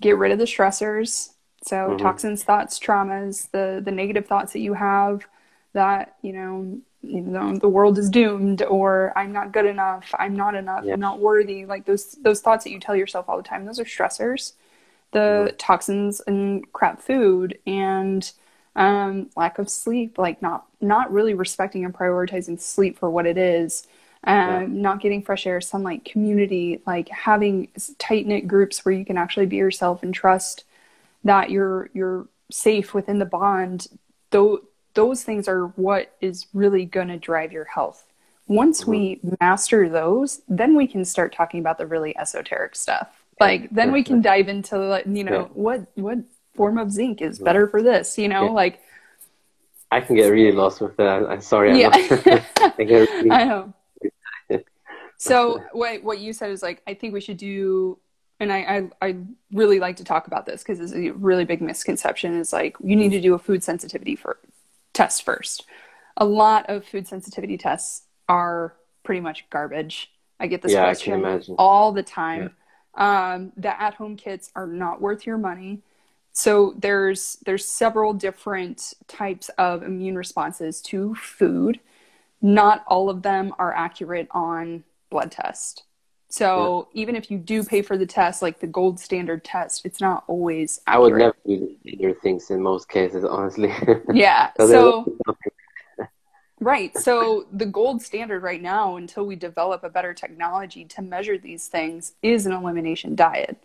[0.00, 1.30] get rid of the stressors
[1.62, 1.96] so mm-hmm.
[1.96, 5.26] toxins thoughts traumas the the negative thoughts that you have
[5.72, 10.36] that you know you know the world is doomed or i'm not good enough i'm
[10.36, 10.92] not enough yeah.
[10.92, 13.80] i'm not worthy like those those thoughts that you tell yourself all the time those
[13.80, 14.52] are stressors
[15.12, 15.56] the mm-hmm.
[15.56, 18.32] toxins and crap food and
[18.80, 23.36] um, lack of sleep like not not really respecting and prioritizing sleep for what it
[23.38, 23.86] is
[24.24, 24.66] um, yeah.
[24.68, 29.46] not getting fresh air sunlight community like having tight knit groups where you can actually
[29.46, 30.64] be yourself and trust
[31.24, 33.86] that you're you're safe within the bond
[34.30, 34.60] though
[34.94, 38.06] those things are what is really going to drive your health.
[38.46, 38.90] Once mm-hmm.
[38.90, 43.24] we master those, then we can start talking about the really esoteric stuff.
[43.38, 45.48] Like then we can dive into you know yeah.
[45.54, 46.18] what what
[46.60, 48.18] form of zinc is better for this.
[48.18, 48.50] You know, yeah.
[48.50, 48.82] like
[49.90, 51.22] I can get really lost with that.
[51.26, 51.70] I'm sorry.
[51.70, 51.88] I'm yeah,
[52.58, 53.30] I, really...
[53.30, 53.74] I know.
[55.16, 57.98] so what what you said is like I think we should do
[58.40, 58.58] and I,
[59.00, 59.16] I, I
[59.52, 62.94] really like to talk about this because it's a really big misconception is like you
[62.94, 64.38] need to do a food sensitivity for
[64.92, 65.64] test first.
[66.18, 70.10] A lot of food sensitivity tests are pretty much garbage.
[70.38, 71.24] I get this yeah, question
[71.58, 72.50] all the time.
[72.98, 73.32] Yeah.
[73.32, 75.82] Um, the at-home kits are not worth your money.
[76.40, 81.80] So there's there's several different types of immune responses to food.
[82.40, 85.82] Not all of them are accurate on blood test.
[86.30, 87.02] So yeah.
[87.02, 90.24] even if you do pay for the test, like the gold standard test, it's not
[90.28, 90.96] always accurate.
[90.96, 93.74] I would never do either things in most cases, honestly.
[94.14, 94.50] Yeah.
[94.56, 95.12] so
[96.58, 96.96] right.
[96.96, 101.68] So the gold standard right now, until we develop a better technology to measure these
[101.68, 103.62] things, is an elimination diet.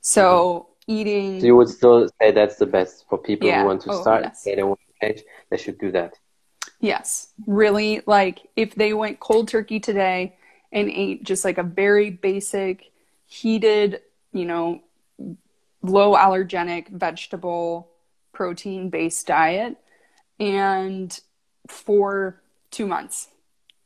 [0.00, 0.75] So mm-hmm.
[0.86, 1.40] Eating.
[1.40, 3.60] So you would still say that's the best for people yeah.
[3.60, 4.22] who want to oh, start.
[4.24, 4.44] Yes.
[4.44, 5.22] They want to change.
[5.50, 6.14] They should do that.
[6.80, 7.28] Yes.
[7.46, 10.36] Really, like if they went cold turkey today
[10.72, 12.90] and ate just like a very basic,
[13.26, 14.82] heated, you know,
[15.82, 17.88] low allergenic vegetable
[18.32, 19.76] protein based diet
[20.38, 21.20] and
[21.68, 23.28] for two months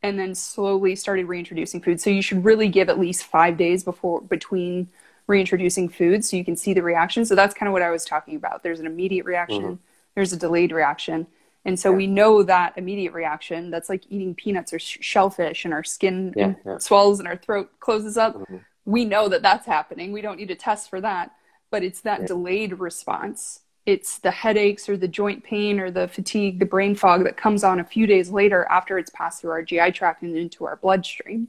[0.03, 2.01] and then slowly started reintroducing food.
[2.01, 4.89] So you should really give at least five days before between
[5.27, 7.25] reintroducing food so you can see the reaction.
[7.25, 8.63] So that's kind of what I was talking about.
[8.63, 9.83] There's an immediate reaction, mm-hmm.
[10.15, 11.27] there's a delayed reaction.
[11.63, 11.97] And so yeah.
[11.97, 16.33] we know that immediate reaction, that's like eating peanuts or sh- shellfish and our skin
[16.35, 16.79] yeah, yeah.
[16.79, 18.35] swells and our throat closes up.
[18.35, 18.57] Mm-hmm.
[18.85, 20.11] We know that that's happening.
[20.11, 21.31] We don't need to test for that,
[21.69, 23.59] but it's that delayed response.
[23.85, 27.63] It's the headaches or the joint pain or the fatigue, the brain fog that comes
[27.63, 30.75] on a few days later after it's passed through our GI tract and into our
[30.75, 31.47] bloodstream.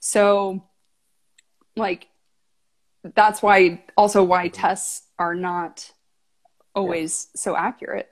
[0.00, 0.62] So,
[1.76, 2.08] like,
[3.14, 4.54] that's why also why mm-hmm.
[4.54, 5.92] tests are not
[6.74, 8.10] always so accurate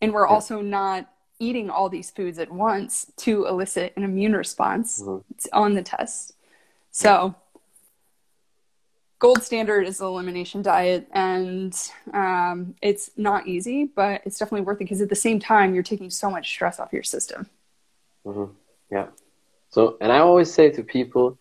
[0.00, 0.32] and we're yeah.
[0.32, 1.08] also not
[1.40, 5.18] eating all these foods at once to elicit an immune response mm-hmm.
[5.52, 6.34] on the test.
[6.90, 7.34] So,
[9.18, 11.76] gold standard is the elimination diet, and
[12.12, 15.82] um, it's not easy, but it's definitely worth it because at the same time, you're
[15.82, 17.48] taking so much stress off your system.
[18.26, 18.52] Mm-hmm.
[18.90, 19.06] Yeah.
[19.70, 21.38] So, and I always say to people,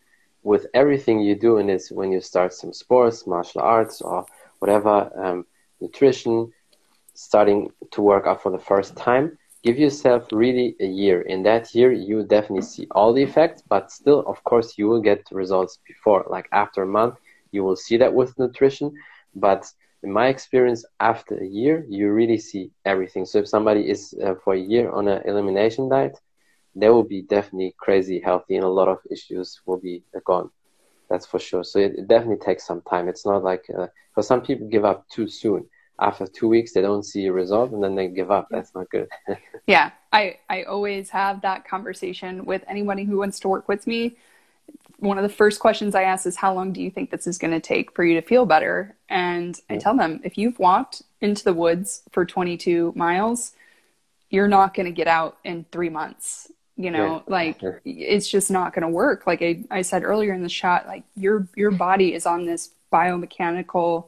[0.47, 4.25] with everything you do in this, when you start some sports, martial arts, or
[4.59, 5.45] whatever, um,
[5.81, 6.49] nutrition,
[7.13, 11.19] starting to work out for the first time, give yourself really a year.
[11.33, 15.01] In that year, you definitely see all the effects, but still, of course, you will
[15.01, 16.25] get results before.
[16.29, 17.15] Like after a month,
[17.51, 18.93] you will see that with nutrition.
[19.35, 19.69] But
[20.01, 23.25] in my experience, after a year, you really see everything.
[23.25, 26.17] So if somebody is uh, for a year on an elimination diet,
[26.79, 30.49] they will be definitely crazy healthy, and a lot of issues will be gone.
[31.09, 31.63] That's for sure.
[31.63, 33.07] So it, it definitely takes some time.
[33.07, 35.65] It's not like uh, for some people give up too soon.
[35.99, 38.47] After two weeks they don't see a result and then they give up.
[38.51, 39.07] That's not good.
[39.67, 39.91] Yeah.
[40.13, 44.17] I i always have that conversation with anybody who wants to work with me.
[44.99, 47.37] One of the first questions i ask is how long do you think this is
[47.37, 48.95] going to take for you to feel better?
[49.09, 53.53] And i tell them if you've walked into the woods for 22 miles
[54.29, 57.33] you're not going to get out in three months you know yeah.
[57.33, 57.71] like yeah.
[57.83, 61.03] it's just not going to work like I, I said earlier in the shot like
[61.15, 64.05] your your body is on this biomechanical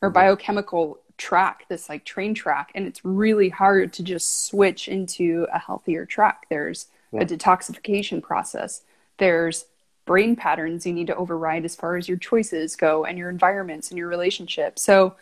[0.00, 0.12] or mm-hmm.
[0.12, 5.58] biochemical track, this like train track, and it's really hard to just switch into a
[5.58, 6.46] healthier track.
[6.50, 7.20] There's yeah.
[7.20, 8.82] a detoxification process.
[9.18, 9.66] There's
[10.04, 13.90] brain patterns you need to override as far as your choices go and your environments
[13.90, 14.82] and your relationships.
[14.82, 15.14] So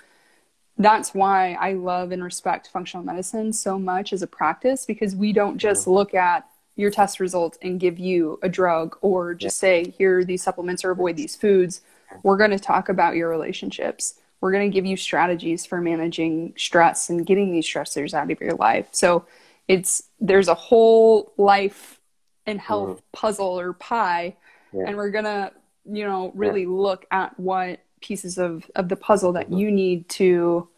[0.79, 5.35] that's why I love and respect functional medicine so much as a practice because we
[5.35, 5.93] don't just mm-hmm.
[5.93, 6.47] look at
[6.81, 9.61] your test results and give you a drug or just yeah.
[9.61, 11.83] say here are these supplements or avoid these foods.
[12.23, 16.55] We're going to talk about your relationships we're going to give you strategies for managing
[16.57, 18.89] stress and getting these stressors out of your life.
[18.93, 19.27] So
[19.69, 22.01] it's there's a whole life
[22.47, 23.01] and health mm-hmm.
[23.13, 24.37] puzzle or pie,
[24.73, 24.85] yeah.
[24.87, 25.53] and we're gonna
[25.91, 26.71] you know really yeah.
[26.71, 29.59] look at what pieces of of the puzzle that mm-hmm.
[29.59, 30.69] you need to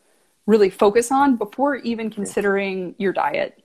[0.46, 3.61] really focus on before even considering your diet.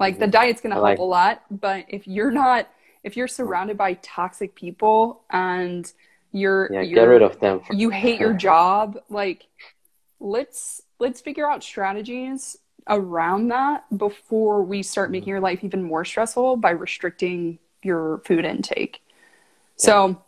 [0.00, 0.32] Like the mm-hmm.
[0.32, 2.68] diet's going to help like- a lot, but if you're not
[3.04, 5.92] if you're surrounded by toxic people and
[6.32, 7.60] you're yeah, you're, get rid of them.
[7.70, 8.98] you hate your job.
[9.08, 9.46] Like,
[10.18, 12.56] let's let's figure out strategies
[12.88, 18.44] around that before we start making your life even more stressful by restricting your food
[18.44, 19.00] intake.
[19.76, 20.20] So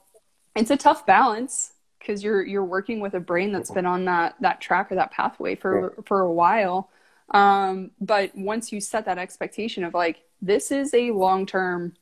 [0.54, 4.36] it's a tough balance because you're you're working with a brain that's been on that
[4.40, 6.02] that track or that pathway for yeah.
[6.06, 6.90] for a while.
[7.30, 11.94] Um, but once you set that expectation of like this is a long term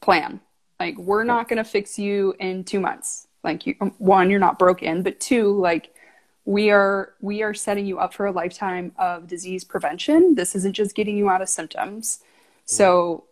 [0.00, 0.40] plan,
[0.80, 3.28] like we're not going to fix you in 2 months.
[3.44, 5.94] Like you one you're not broken, but two like
[6.44, 10.34] we are we are setting you up for a lifetime of disease prevention.
[10.34, 12.20] This isn't just getting you out of symptoms.
[12.64, 13.24] So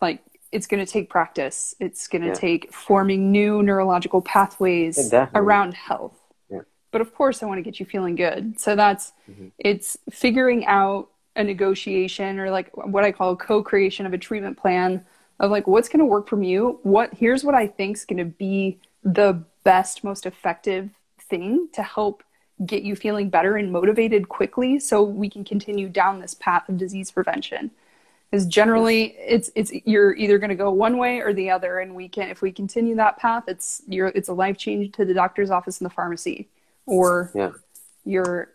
[0.00, 0.22] like
[0.52, 1.74] it's going to take practice.
[1.78, 2.34] It's going to yeah.
[2.34, 6.19] take forming new neurological pathways around health.
[6.92, 8.58] But of course, I want to get you feeling good.
[8.58, 9.48] So that's mm-hmm.
[9.58, 15.04] it's figuring out a negotiation or like what I call co-creation of a treatment plan
[15.40, 18.18] of like what's going to work from you what here's what i think is going
[18.18, 22.22] to be the best most effective thing to help
[22.64, 26.76] get you feeling better and motivated quickly so we can continue down this path of
[26.76, 27.70] disease prevention
[28.30, 31.94] because generally it's it's you're either going to go one way or the other and
[31.94, 35.14] we can if we continue that path it's you're it's a life change to the
[35.14, 36.46] doctor's office and the pharmacy
[36.86, 37.52] or yeah.
[38.04, 38.52] you're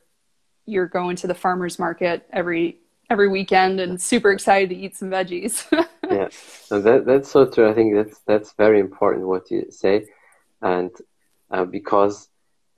[0.66, 5.10] you're going to the farmers market every every weekend and super excited to eat some
[5.10, 5.66] veggies.
[6.10, 7.70] yeah, so that that's so true.
[7.70, 10.06] I think that's that's very important what you say,
[10.62, 10.92] and
[11.52, 12.30] uh, because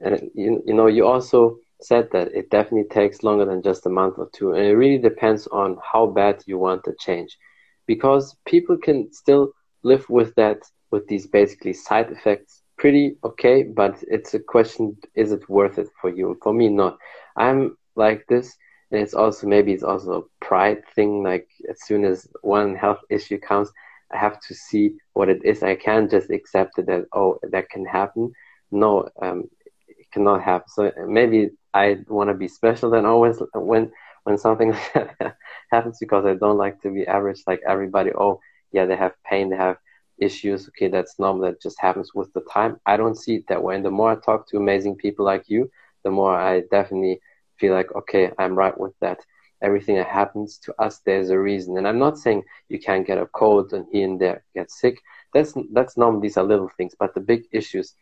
[0.06, 3.90] uh, you you know you also said that it definitely takes longer than just a
[3.90, 7.38] month or two, and it really depends on how bad you want the change,
[7.86, 9.52] because people can still
[9.84, 10.58] live with that
[10.92, 15.88] with these basically side effects pretty okay, but it's a question: is it worth it
[16.02, 16.38] for you?
[16.44, 16.98] For me, not.
[17.36, 18.56] I'm like this
[18.92, 23.00] and it's also maybe it's also a pride thing like as soon as one health
[23.10, 23.72] issue comes
[24.14, 27.70] i have to see what it is i can't just accept it that oh that
[27.70, 28.32] can happen
[28.72, 29.44] no um,
[29.88, 33.92] it cannot happen so maybe i want to be special then always when
[34.24, 34.74] when something
[35.72, 38.40] happens because i don't like to be average like everybody oh
[38.72, 39.78] yeah they have pain they have
[40.20, 43.62] issues okay that's normal that just happens with the time i don't see it that
[43.62, 45.70] way and the more i talk to amazing people like you
[46.04, 47.20] the more i definitely
[47.58, 49.20] feel like, okay, I'm right with that.
[49.62, 51.78] Everything that happens to us, there's a reason.
[51.78, 55.02] And I'm not saying you can't get a cold and here and there get sick.
[55.34, 56.22] That's that's normal.
[56.22, 57.96] These are little things, but the big issues,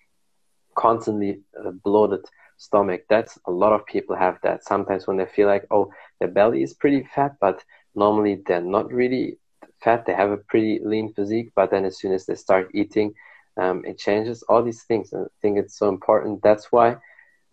[0.75, 2.25] constantly uh, bloated
[2.57, 3.03] stomach.
[3.09, 4.65] That's a lot of people have that.
[4.65, 7.63] Sometimes when they feel like, oh, their belly is pretty fat, but
[7.95, 9.37] normally they're not really
[9.85, 10.05] fat.
[10.05, 13.13] They have a pretty lean physique, but then as soon as they start eating,
[13.61, 14.43] um, it changes.
[14.49, 15.13] All these things.
[15.13, 16.41] And I think it's so important.
[16.43, 16.97] That's why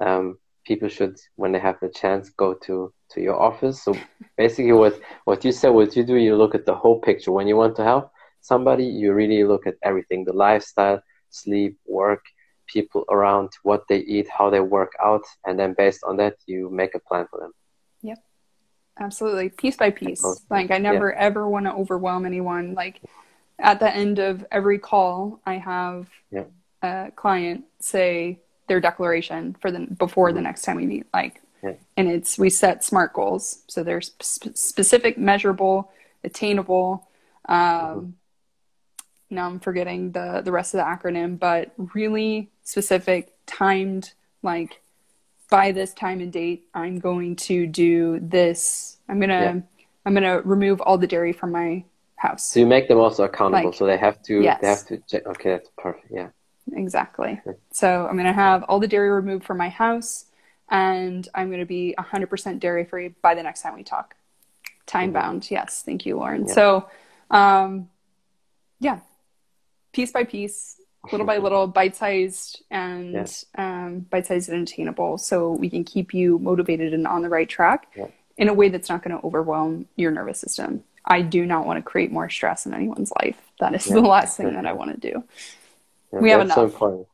[0.00, 3.84] um, people should, when they have the chance, go to to your office.
[3.84, 3.94] So
[4.36, 7.32] basically, what what you said, what you do, you look at the whole picture.
[7.32, 8.10] When you want to help
[8.40, 12.24] somebody, you really look at everything: the lifestyle, sleep, work,
[12.66, 16.70] people around, what they eat, how they work out, and then based on that, you
[16.70, 17.52] make a plan for them.
[19.02, 19.48] Absolutely.
[19.48, 20.24] Piece by piece.
[20.48, 21.20] Like I never yeah.
[21.20, 22.74] ever want to overwhelm anyone.
[22.74, 23.00] Like
[23.58, 26.44] at the end of every call, I have yeah.
[26.82, 28.38] a client say
[28.68, 30.36] their declaration for the before mm-hmm.
[30.36, 31.06] the next time we meet.
[31.12, 31.74] Like, yeah.
[31.96, 35.90] and it's we set SMART goals, so they're sp- specific, measurable,
[36.22, 37.08] attainable.
[37.48, 38.10] Um, mm-hmm.
[39.30, 44.12] Now I'm forgetting the the rest of the acronym, but really specific, timed.
[44.44, 44.81] Like
[45.52, 48.96] by this time and date, I'm going to do this.
[49.06, 49.84] I'm gonna yeah.
[50.06, 51.84] I'm gonna remove all the dairy from my
[52.16, 52.44] house.
[52.44, 54.60] So you make them also accountable, like, so they have to yes.
[54.62, 55.26] they have to check.
[55.26, 56.06] Okay, that's perfect.
[56.10, 56.28] Yeah.
[56.72, 57.38] Exactly.
[57.70, 60.24] So I'm gonna have all the dairy removed from my house,
[60.70, 64.16] and I'm gonna be 100% dairy free by the next time we talk.
[64.86, 65.12] Time mm-hmm.
[65.12, 65.50] bound.
[65.50, 65.82] Yes.
[65.84, 66.46] Thank you, Lauren.
[66.46, 66.54] Yeah.
[66.54, 66.88] So,
[67.30, 67.90] um,
[68.80, 69.00] yeah,
[69.92, 70.80] piece by piece,
[71.10, 73.26] little by little, bite sized and yeah.
[73.56, 77.48] um, bite sized and attainable, so we can keep you motivated and on the right
[77.48, 78.06] track yeah.
[78.36, 80.84] in a way that's not going to overwhelm your nervous system.
[81.04, 83.36] I do not want to create more stress in anyone's life.
[83.58, 83.94] That is yeah.
[83.94, 85.24] the last thing that I want to do.
[86.12, 86.54] we have enough.
[86.54, 87.08] So important.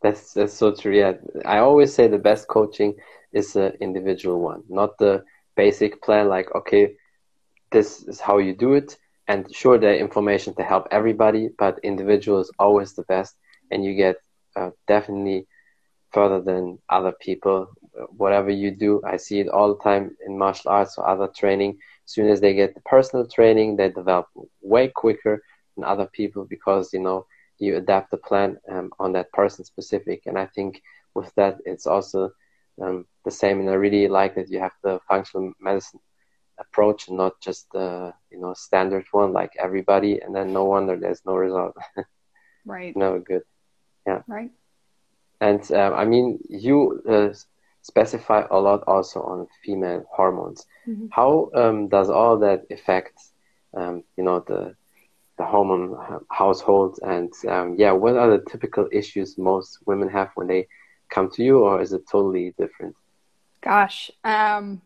[0.00, 0.96] That's that's so true.
[0.96, 1.14] Yeah,
[1.44, 2.94] I always say the best coaching
[3.32, 5.24] is the individual one, not the
[5.56, 6.28] basic plan.
[6.28, 6.94] Like, okay,
[7.72, 8.96] this is how you do it
[9.28, 13.36] and sure there information to help everybody but individual is always the best
[13.70, 14.16] and you get
[14.56, 15.46] uh, definitely
[16.12, 17.66] further than other people.
[18.16, 21.78] Whatever you do i see it all the time in martial arts or other training.
[22.06, 24.26] As soon as they get the personal training they develop
[24.62, 25.42] way quicker
[25.76, 27.26] than other people because you know
[27.58, 30.22] you adapt the plan um, on that person specific.
[30.26, 30.82] And i think
[31.14, 32.30] with that it's also
[32.82, 33.60] um, the same.
[33.60, 36.00] And i really like that you have the functional medicine
[36.58, 40.96] approach and not just the you know standard one like everybody and then no wonder
[40.96, 41.76] there's no result.
[42.66, 42.96] Right.
[42.96, 43.42] No good.
[44.06, 44.22] Yeah.
[44.26, 44.50] Right.
[45.40, 47.34] And um, i mean you uh,
[47.82, 50.66] specify a lot also on female hormones.
[50.88, 51.06] Mm-hmm.
[51.10, 53.18] how um, does all that affect
[53.76, 54.74] um, you know the
[55.38, 55.96] the hormone
[56.30, 60.66] household and um, yeah what are the typical issues most women have when they
[61.10, 62.94] come to you or is it totally different?
[63.60, 64.80] Gosh um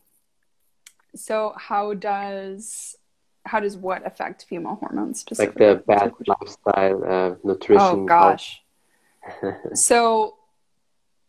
[1.19, 2.97] so how does
[3.45, 5.67] how does what affect female hormones specifically?
[5.67, 7.83] Like the bad lifestyle, uh, nutrition.
[7.83, 8.63] Oh gosh.
[9.75, 10.37] so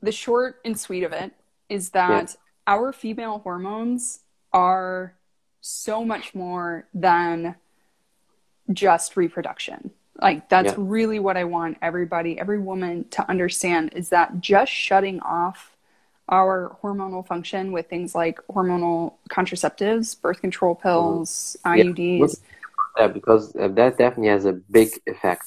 [0.01, 1.31] the short and sweet of it
[1.69, 2.73] is that yeah.
[2.73, 4.19] our female hormones
[4.53, 5.15] are
[5.61, 7.55] so much more than
[8.71, 9.91] just reproduction.
[10.21, 10.75] Like that's yeah.
[10.77, 15.75] really what I want everybody, every woman to understand is that just shutting off
[16.29, 21.89] our hormonal function with things like hormonal contraceptives, birth control pills, mm-hmm.
[21.89, 22.39] IUDs.
[22.97, 25.45] Yeah, because that definitely has a big effect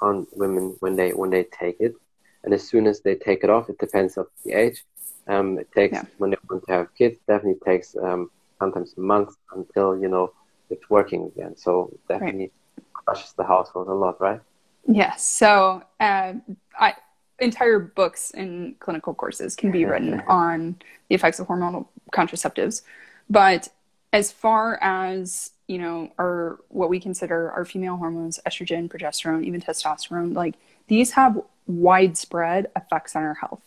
[0.00, 1.94] on women when they when they take it,
[2.42, 4.84] and as soon as they take it off, it depends on the age.
[5.26, 6.04] Um, it takes yeah.
[6.18, 10.32] when they want to have kids, definitely takes um, sometimes months until you know
[10.70, 11.56] it's working again.
[11.56, 12.84] So definitely right.
[12.92, 14.40] crushes the household a lot, right?
[14.86, 15.26] Yes.
[15.26, 16.34] So uh,
[16.78, 16.94] I
[17.38, 20.30] entire books and clinical courses can be written mm-hmm.
[20.30, 20.76] on
[21.08, 22.82] the effects of hormonal contraceptives.
[23.28, 23.68] But
[24.12, 29.60] as far as you know, our what we consider our female hormones, estrogen, progesterone, even
[29.60, 30.56] testosterone, like
[30.88, 33.62] these have widespread effects on our health.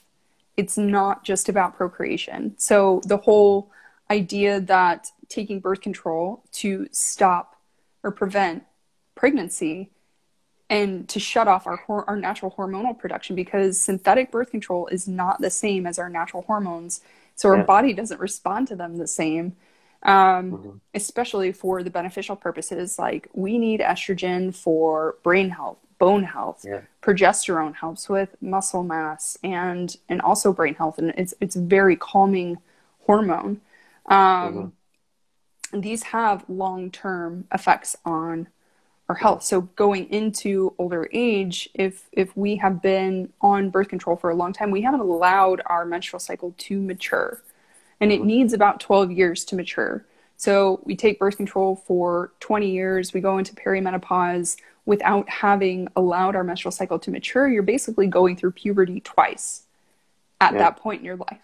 [0.55, 2.53] It's not just about procreation.
[2.57, 3.71] So the whole
[4.09, 7.55] idea that taking birth control to stop
[8.03, 8.63] or prevent
[9.15, 9.89] pregnancy
[10.69, 15.39] and to shut off our our natural hormonal production because synthetic birth control is not
[15.41, 17.01] the same as our natural hormones
[17.35, 17.63] so our yeah.
[17.63, 19.55] body doesn't respond to them the same
[20.03, 20.69] um, mm-hmm.
[20.93, 26.81] especially for the beneficial purposes like we need estrogen for brain health bone health yeah.
[27.01, 32.57] progesterone helps with muscle mass and and also brain health and it's it's very calming
[33.05, 33.61] hormone
[34.07, 34.73] um,
[35.73, 35.79] mm-hmm.
[35.79, 38.47] these have long-term effects on
[39.09, 39.43] our health.
[39.43, 44.35] So going into older age, if if we have been on birth control for a
[44.35, 47.41] long time, we haven't allowed our menstrual cycle to mature.
[47.99, 50.05] And it needs about 12 years to mature.
[50.35, 56.35] So we take birth control for 20 years, we go into perimenopause without having allowed
[56.35, 57.47] our menstrual cycle to mature.
[57.47, 59.63] You're basically going through puberty twice
[60.39, 60.59] at yeah.
[60.59, 61.39] that point in your life.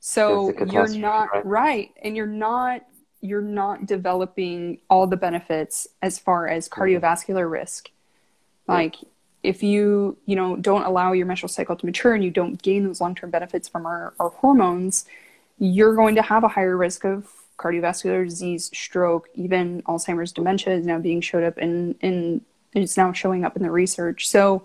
[0.00, 1.46] So you're not right?
[1.46, 2.82] right and you're not
[3.20, 7.90] you're not developing all the benefits as far as cardiovascular risk.
[8.66, 8.96] Like
[9.42, 12.84] if you, you know, don't allow your menstrual cycle to mature and you don't gain
[12.84, 15.06] those long-term benefits from our, our hormones,
[15.58, 20.86] you're going to have a higher risk of cardiovascular disease, stroke, even Alzheimer's dementia is
[20.86, 22.40] now being showed up in, in
[22.74, 24.28] it's now showing up in the research.
[24.28, 24.64] So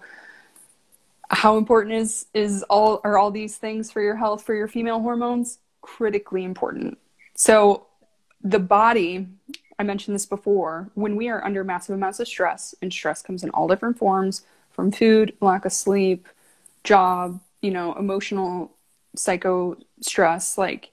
[1.30, 4.99] how important is is all are all these things for your health for your female
[4.99, 5.58] hormones?
[5.82, 6.97] Critically important.
[7.36, 7.88] So
[8.44, 9.28] the body,
[9.80, 13.44] I mentioned this before, when we are under massive amounts of stress, and stress comes
[13.44, 16.28] in all different forms from food, lack of sleep,
[16.84, 18.72] job, you know, emotional,
[19.16, 20.91] psycho stress, like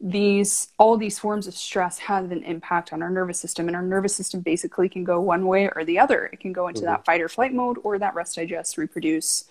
[0.00, 3.82] these all these forms of stress have an impact on our nervous system and our
[3.82, 6.90] nervous system basically can go one way or the other it can go into mm-hmm.
[6.90, 9.44] that fight or flight mode or that rest digest reproduce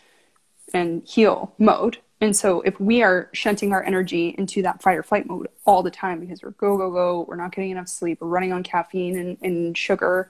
[0.74, 5.04] and heal mode and so if we are shunting our energy into that fight or
[5.04, 8.20] flight mode all the time because we're go go go we're not getting enough sleep
[8.22, 10.30] we're running on caffeine and, and sugar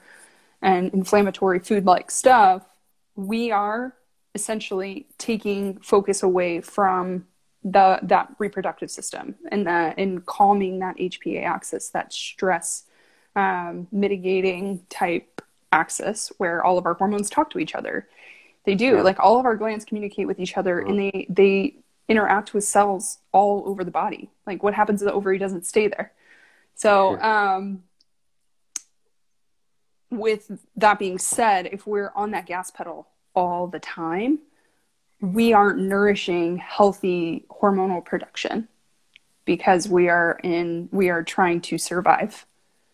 [0.62, 2.64] and inflammatory food like stuff
[3.16, 3.94] we are
[4.34, 7.26] essentially taking focus away from
[7.64, 12.84] the that reproductive system and the and calming that HPA axis, that stress
[13.34, 18.08] um, mitigating type axis where all of our hormones talk to each other.
[18.64, 18.96] They do.
[18.96, 19.02] Yeah.
[19.02, 21.76] Like all of our glands communicate with each other and they they
[22.08, 24.30] interact with cells all over the body.
[24.46, 26.12] Like what happens to the ovary doesn't stay there.
[26.74, 27.82] So um
[30.10, 34.38] with that being said, if we're on that gas pedal all the time,
[35.20, 38.68] we aren't nourishing healthy hormonal production
[39.44, 42.46] because we are in we are trying to survive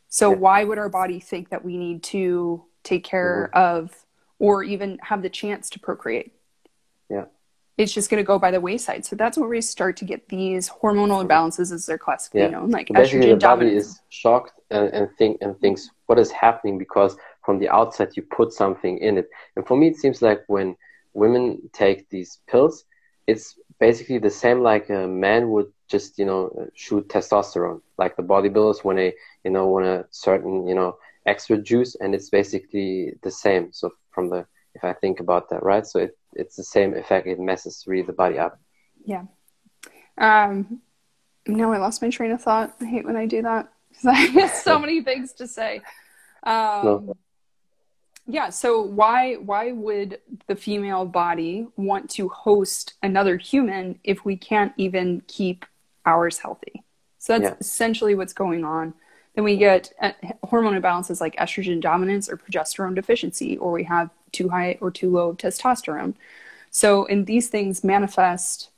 [0.09, 0.37] so yeah.
[0.37, 3.77] why would our body think that we need to take care mm-hmm.
[3.77, 4.04] of
[4.45, 6.33] or even have the chance to procreate.
[7.09, 7.25] Yeah.
[7.79, 9.05] It's just going to go by the wayside.
[9.05, 12.51] So that's where we start to get these hormonal imbalances as they're classically yeah.
[12.51, 16.77] known like basically the body is shocked and, and think and thinks what is happening?
[16.79, 19.29] Because from the outside you put something in it.
[19.57, 20.77] And for me it seems like when
[21.15, 22.85] women take these pills,
[23.27, 28.23] it's basically the same like a man would just you know shoot testosterone, like the
[28.23, 30.97] bodybuilders when they you know want a certain you know
[31.27, 33.73] extra juice, and it's basically the same.
[33.73, 35.87] So from the if I think about that, right?
[35.87, 37.27] So it, it's the same effect.
[37.27, 38.59] It messes really the body up.
[39.05, 39.25] Yeah.
[40.19, 40.81] Um,
[41.47, 42.75] no, I lost my train of thought.
[42.81, 45.81] I hate when I do that because I have so many things to say.
[46.43, 47.17] Um, no
[48.27, 54.37] yeah so why why would the female body want to host another human if we
[54.37, 55.65] can't even keep
[56.07, 56.83] ours healthy
[57.19, 57.57] so that's yeah.
[57.61, 58.95] essentially what's going on
[59.35, 60.13] then we get uh,
[60.45, 65.11] hormone imbalances like estrogen dominance or progesterone deficiency or we have too high or too
[65.11, 66.15] low testosterone
[66.71, 68.71] so and these things manifest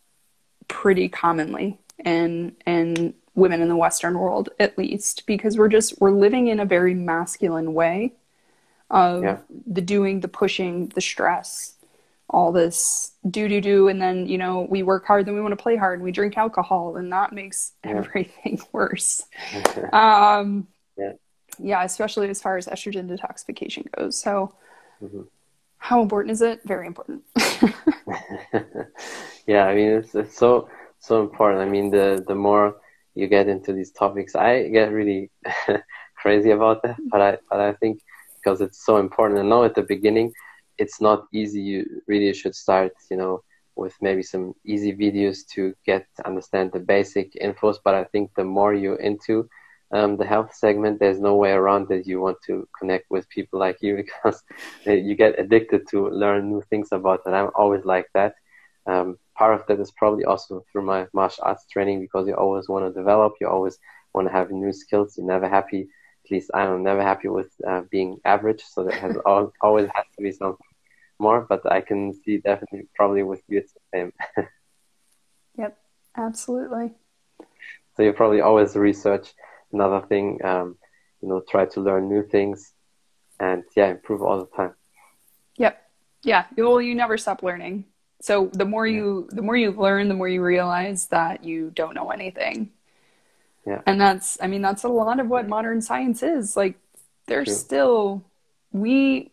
[0.68, 6.10] pretty commonly in in women in the western world at least because we're just we're
[6.10, 8.12] living in a very masculine way
[8.90, 9.38] of yeah.
[9.66, 11.74] the doing, the pushing, the stress,
[12.28, 15.52] all this do do do, and then you know we work hard, then we want
[15.52, 17.92] to play hard, and we drink alcohol, and that makes yeah.
[17.92, 19.24] everything worse.
[19.92, 20.66] um,
[20.98, 21.12] yeah.
[21.58, 24.18] yeah, especially as far as estrogen detoxification goes.
[24.20, 24.54] So,
[25.02, 25.22] mm-hmm.
[25.78, 26.62] how important is it?
[26.64, 27.22] Very important.
[29.46, 30.68] yeah, I mean it's, it's so
[30.98, 31.60] so important.
[31.62, 32.76] I mean the the more
[33.14, 35.30] you get into these topics, I get really
[36.16, 38.02] crazy about that, but I but I think
[38.36, 39.40] because it's so important.
[39.40, 40.32] And now at the beginning,
[40.78, 41.60] it's not easy.
[41.60, 43.42] You really should start, you know,
[43.76, 47.76] with maybe some easy videos to get to understand the basic infos.
[47.84, 49.48] But I think the more you're into
[49.92, 53.58] um, the health segment, there's no way around that you want to connect with people
[53.58, 54.42] like you because
[54.84, 57.30] you get addicted to learn new things about it.
[57.30, 58.34] I'm always like that.
[58.86, 62.68] Um, part of that is probably also through my martial arts training because you always
[62.68, 63.78] want to develop, you always
[64.14, 65.16] want to have new skills.
[65.16, 65.88] You're never happy
[66.26, 68.62] at least I'm never happy with uh, being average.
[68.62, 69.16] So there has
[69.60, 70.66] always has to be something
[71.18, 71.46] more.
[71.48, 74.12] But I can see definitely probably with you it's the same.
[75.58, 75.78] yep,
[76.16, 76.92] absolutely.
[77.96, 79.32] So you probably always research
[79.72, 80.40] another thing.
[80.44, 80.76] Um,
[81.22, 82.72] you know, try to learn new things,
[83.40, 84.74] and yeah, improve all the time.
[85.56, 85.82] Yep.
[86.24, 86.44] Yeah.
[86.56, 87.86] Well, you never stop learning.
[88.20, 91.94] So the more you the more you learn, the more you realize that you don't
[91.94, 92.72] know anything.
[93.66, 93.82] Yeah.
[93.86, 96.56] And that's, I mean, that's a lot of what modern science is.
[96.56, 96.78] Like,
[97.26, 97.54] there's True.
[97.54, 98.24] still,
[98.72, 99.32] we,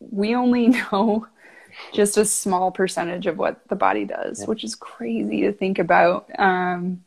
[0.00, 1.26] we only know
[1.92, 4.46] just a small percentage of what the body does, yeah.
[4.46, 6.28] which is crazy to think about.
[6.38, 7.04] Um,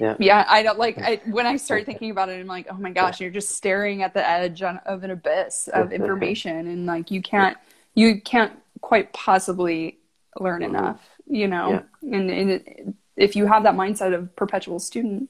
[0.00, 0.16] yeah.
[0.18, 2.40] yeah, I don't like I, when I start thinking about it.
[2.40, 5.68] I'm like, oh my gosh, you're just staring at the edge on, of an abyss
[5.68, 7.56] of information, and like you can't,
[7.94, 9.98] you can't quite possibly
[10.38, 10.74] learn mm-hmm.
[10.74, 11.84] enough, you know.
[12.02, 12.16] Yeah.
[12.16, 15.28] And, and it, if you have that mindset of perpetual student,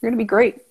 [0.00, 0.62] you're going to be great.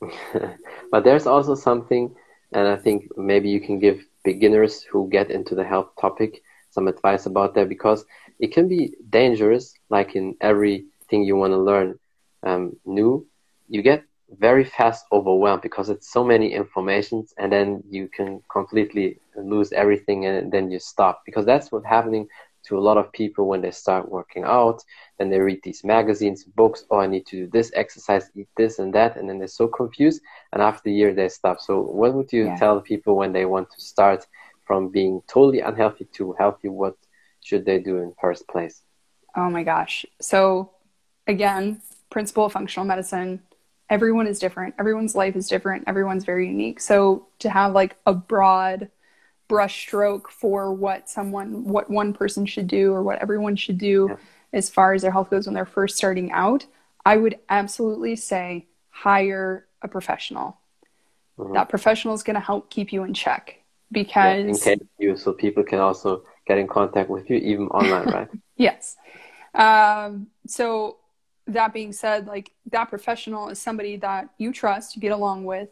[0.90, 2.14] but there's also something,
[2.52, 6.88] and I think maybe you can give beginners who get into the health topic some
[6.88, 8.04] advice about that because
[8.38, 11.98] it can be dangerous, like in everything you want to learn
[12.42, 13.26] um, new.
[13.68, 14.04] You get
[14.38, 20.26] very fast overwhelmed because it's so many informations and then you can completely lose everything
[20.26, 22.28] and then you stop because that's what's happening
[22.64, 24.82] to a lot of people when they start working out.
[25.18, 26.84] Then they read these magazines, books.
[26.90, 29.68] Oh, I need to do this exercise, eat this and that, and then they're so
[29.68, 30.20] confused.
[30.52, 31.60] And after a year, they stop.
[31.60, 32.56] So, what would you yeah.
[32.56, 34.26] tell people when they want to start
[34.64, 36.68] from being totally unhealthy to healthy?
[36.68, 36.96] What
[37.40, 38.82] should they do in first place?
[39.36, 40.04] Oh my gosh!
[40.20, 40.72] So,
[41.26, 41.80] again,
[42.10, 43.42] principle of functional medicine.
[43.88, 44.74] Everyone is different.
[44.78, 45.84] Everyone's life is different.
[45.88, 46.80] Everyone's very unique.
[46.80, 48.88] So to have like a broad
[49.50, 54.16] brushstroke for what someone what one person should do or what everyone should do yeah.
[54.52, 56.64] as far as their health goes when they're first starting out
[57.04, 60.56] i would absolutely say hire a professional
[61.36, 61.52] mm-hmm.
[61.52, 65.64] that professional is going to help keep you in check because yeah, you so people
[65.64, 68.96] can also get in contact with you even online right yes
[69.52, 70.98] um, so
[71.48, 75.70] that being said like that professional is somebody that you trust you get along with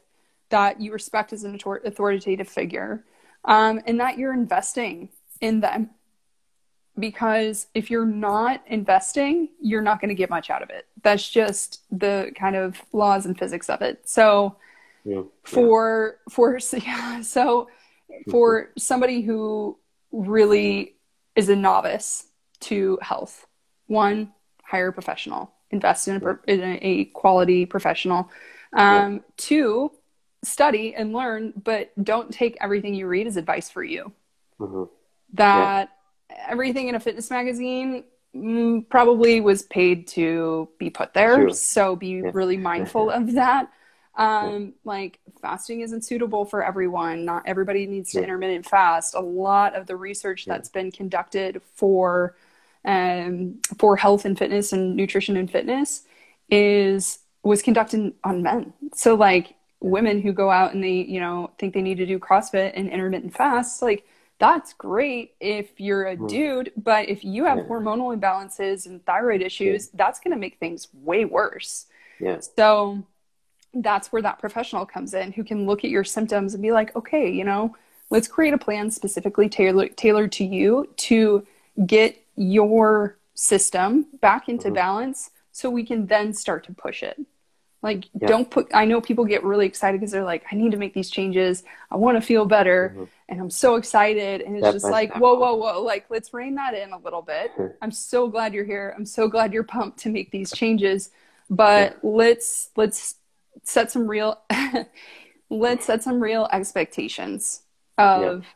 [0.48, 3.04] that you respect as an authoritative figure
[3.44, 5.08] um, and that you're investing
[5.40, 5.90] in them.
[6.98, 10.86] Because if you're not investing, you're not going to get much out of it.
[11.02, 14.08] That's just the kind of laws and physics of it.
[14.08, 14.56] So,
[15.04, 15.22] yeah.
[15.44, 17.68] for for yeah, so
[18.30, 19.78] for somebody who
[20.10, 20.96] really
[21.36, 22.26] is a novice
[22.60, 23.46] to health,
[23.86, 24.32] one
[24.64, 28.30] hire a professional, invest in a, in a quality professional.
[28.72, 29.18] Um, yeah.
[29.36, 29.92] Two,
[30.44, 34.12] study and learn, but don't take everything you read as advice for you.
[34.60, 34.84] Mm-hmm.
[35.34, 35.90] That
[36.30, 36.36] yeah.
[36.48, 41.36] everything in a fitness magazine mm, probably was paid to be put there.
[41.36, 41.52] True.
[41.52, 42.30] So be yeah.
[42.32, 43.70] really mindful of that.
[44.16, 47.24] Um, like fasting isn't suitable for everyone.
[47.24, 49.14] Not everybody needs to intermittent fast.
[49.14, 52.34] A lot of the research that's been conducted for
[52.84, 56.02] um, for health and fitness and nutrition and fitness
[56.50, 58.72] is was conducted on men.
[58.94, 62.18] So like women who go out and they, you know, think they need to do
[62.18, 64.06] CrossFit and intermittent fast, like
[64.38, 67.64] that's great if you're a dude, but if you have yeah.
[67.64, 69.90] hormonal imbalances and thyroid issues, yeah.
[69.94, 71.86] that's going to make things way worse.
[72.20, 72.38] Yeah.
[72.40, 73.02] So
[73.74, 76.94] that's where that professional comes in who can look at your symptoms and be like,
[76.96, 77.76] okay, you know,
[78.10, 81.46] let's create a plan specifically tailored tailored to you to
[81.86, 84.74] get your system back into mm-hmm.
[84.74, 87.20] balance so we can then start to push it.
[87.80, 88.26] Like, yeah.
[88.26, 90.94] don't put, I know people get really excited because they're like, I need to make
[90.94, 91.62] these changes.
[91.90, 92.92] I want to feel better.
[92.92, 93.04] Mm-hmm.
[93.28, 94.40] And I'm so excited.
[94.40, 95.82] And it's That's just like, whoa, whoa, whoa.
[95.82, 97.52] Like, let's rein that in a little bit.
[97.80, 98.94] I'm so glad you're here.
[98.96, 101.10] I'm so glad you're pumped to make these changes.
[101.48, 102.10] But yeah.
[102.10, 103.14] let's, let's
[103.62, 104.40] set some real,
[105.50, 107.62] let's set some real expectations
[107.96, 108.48] of yeah.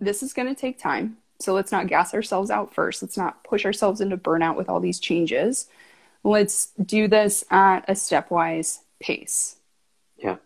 [0.00, 1.16] this is going to take time.
[1.38, 3.00] So let's not gas ourselves out first.
[3.02, 5.68] Let's not push ourselves into burnout with all these changes
[6.22, 9.56] let's do this at a stepwise pace.
[10.18, 10.36] Yeah.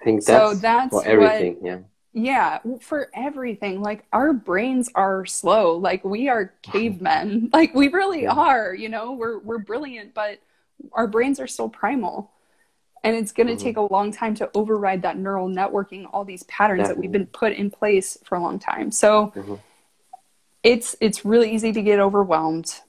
[0.00, 1.56] I think that's, so that's for everything.
[1.56, 1.78] What, yeah.
[2.14, 3.80] Yeah, for everything.
[3.82, 5.76] Like our brains are slow.
[5.76, 7.50] Like we are cavemen.
[7.52, 8.32] like we really yeah.
[8.32, 9.12] are, you know.
[9.12, 10.40] We're we're brilliant, but
[10.92, 12.32] our brains are still primal.
[13.04, 13.62] And it's going to mm-hmm.
[13.62, 16.94] take a long time to override that neural networking, all these patterns Definitely.
[16.94, 18.90] that we've been put in place for a long time.
[18.90, 19.54] So mm-hmm.
[20.64, 22.80] it's it's really easy to get overwhelmed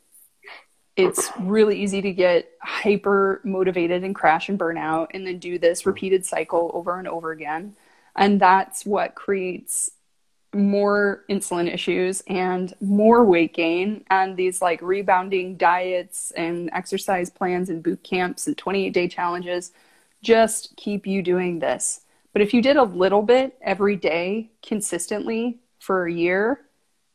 [1.00, 5.58] it's really easy to get hyper motivated and crash and burn out and then do
[5.58, 5.90] this mm-hmm.
[5.90, 7.76] repeated cycle over and over again.
[8.16, 9.92] And that's what creates
[10.54, 17.70] more insulin issues and more weight gain and these like rebounding diets and exercise plans
[17.70, 19.72] and boot camps and 28 day challenges
[20.24, 22.02] just keep you doing this.
[22.34, 26.62] But if you did a little bit every day consistently for a year,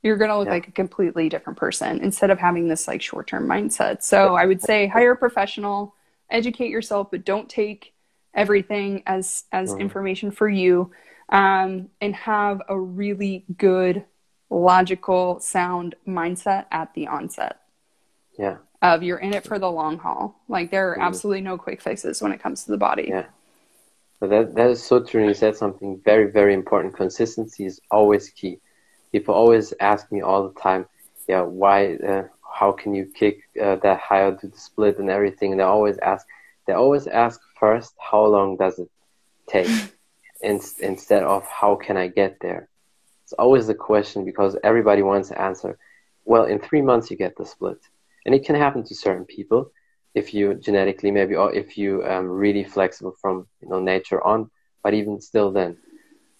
[0.04, 0.52] you're going to look yeah.
[0.52, 4.02] like a completely different person instead of having this like short term mindset.
[4.02, 5.94] So I would say hire a professional,
[6.30, 7.94] educate yourself, but don't take
[8.34, 9.80] everything as as mm.
[9.80, 10.92] information for you,
[11.30, 14.04] um, and have a really good,
[14.50, 17.60] logical, sound mindset at the onset.
[18.38, 18.58] Yeah.
[18.82, 20.38] Of you're in it for the long haul.
[20.48, 21.02] Like there are mm.
[21.02, 23.06] absolutely no quick fixes when it comes to the body.
[23.08, 23.24] Yeah.
[24.20, 25.26] So that that is so true.
[25.26, 26.94] You said something very very important.
[26.94, 28.60] Consistency is always key
[29.14, 30.82] people always ask me all the time,
[31.28, 32.24] yeah, why, uh,
[32.58, 35.52] how can you kick uh, that high to the split and everything?
[35.52, 36.26] And they always ask,
[36.66, 38.90] they always ask first, how long does it
[39.46, 39.74] take?
[40.42, 42.68] In, instead of how can I get there?
[43.22, 45.78] It's always the question because everybody wants to answer,
[46.26, 47.80] well, in three months you get the split.
[48.26, 49.70] And it can happen to certain people
[50.14, 54.50] if you genetically maybe or if you um, really flexible from you know nature on
[54.82, 55.76] but even still then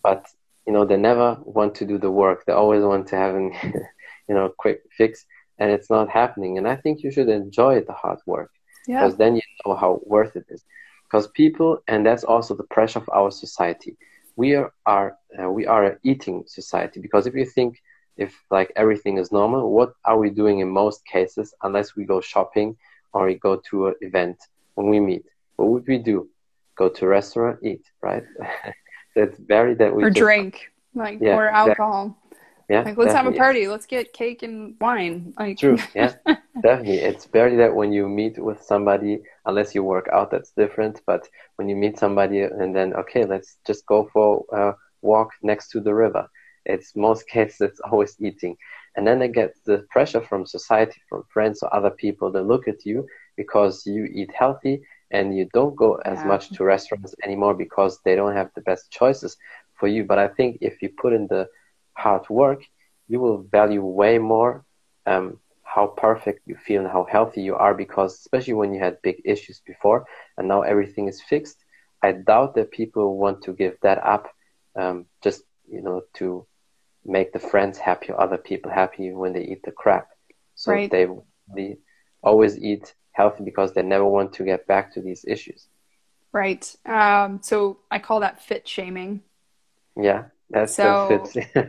[0.03, 0.27] but
[0.67, 3.53] you know they never want to do the work they always want to have an
[4.29, 5.27] you know quick fix
[5.59, 8.51] and it's not happening and i think you should enjoy the hard work
[8.87, 9.01] yeah.
[9.01, 10.65] because then you know how worth it is
[11.05, 13.97] because people and that's also the pressure of our society
[14.37, 17.81] we are, are uh, we are an eating society because if you think
[18.17, 22.21] if like everything is normal, what are we doing in most cases unless we go
[22.21, 22.77] shopping
[23.13, 24.37] or we go to an event
[24.75, 25.25] when we meet?
[25.57, 26.29] What would we do?
[26.77, 28.25] Go to a restaurant, eat, right?
[29.15, 32.17] That's very that we or just, drink, like yeah, or alcohol.
[32.69, 33.69] Yeah, like let's have a party.
[33.69, 35.35] Let's get cake and wine.
[35.39, 35.79] Like true.
[35.95, 36.15] Yeah,
[36.63, 36.99] definitely.
[36.99, 41.01] It's very that when you meet with somebody, unless you work out, that's different.
[41.07, 45.69] But when you meet somebody and then okay, let's just go for a walk next
[45.71, 46.27] to the river.
[46.65, 48.57] It's most cases it's always eating,
[48.97, 52.67] and then they get the pressure from society, from friends or other people that look
[52.67, 53.07] at you
[53.37, 54.81] because you eat healthy
[55.15, 56.27] and you don't go as yeah.
[56.33, 59.37] much to restaurants anymore because they don't have the best choices
[59.79, 60.03] for you.
[60.05, 61.49] But I think if you put in the
[62.05, 62.61] hard work,
[63.09, 64.65] you will value way more
[65.07, 69.03] um, how perfect you feel and how healthy you are because especially when you had
[69.03, 70.05] big issues before
[70.37, 71.59] and now everything is fixed,
[72.03, 74.25] I doubt that people want to give that up
[74.77, 76.47] um, just you know to
[77.05, 80.09] make the friends happy or other people happy when they eat the crap.
[80.57, 80.91] So right.
[80.91, 81.07] they
[81.55, 81.77] they
[82.23, 85.67] always eat healthy because they never want to get back to these issues.
[86.33, 86.75] Right.
[86.85, 89.23] Um, so I call that fit shaming.
[89.97, 91.25] Yeah, that's so,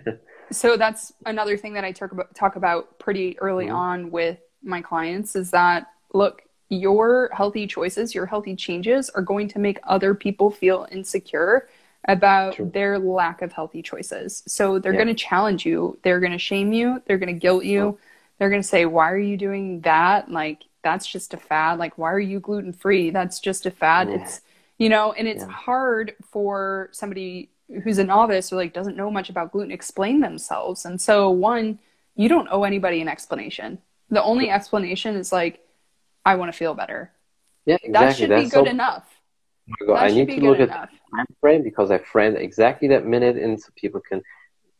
[0.51, 3.75] so that's another thing that I talk about, talk about pretty early mm-hmm.
[3.75, 9.47] on with my clients is that look, your healthy choices, your healthy changes are going
[9.49, 11.69] to make other people feel insecure
[12.07, 12.71] about True.
[12.73, 14.41] their lack of healthy choices.
[14.47, 15.03] So they're yeah.
[15.03, 17.81] going to challenge you, they're going to shame you, they're going to guilt you.
[17.81, 17.99] Oh.
[18.37, 21.79] They're going to say, "Why are you doing that?" Like that's just a fad.
[21.79, 23.09] Like why are you gluten free?
[23.09, 24.07] That's just a fad.
[24.07, 24.21] Yeah.
[24.21, 24.41] It's
[24.77, 25.51] you know, and it's yeah.
[25.51, 27.49] hard for somebody
[27.83, 30.85] who's a novice or like doesn't know much about gluten explain themselves.
[30.85, 31.79] And so one,
[32.15, 33.79] you don't owe anybody an explanation.
[34.09, 35.65] The only explanation is like,
[36.25, 37.11] I want to feel better.
[37.65, 37.91] Yeah, exactly.
[37.93, 39.11] That should That's be good so- enough.
[39.87, 40.91] Oh I need to look at enough.
[40.91, 44.21] the time frame because I framed exactly that minute in so people can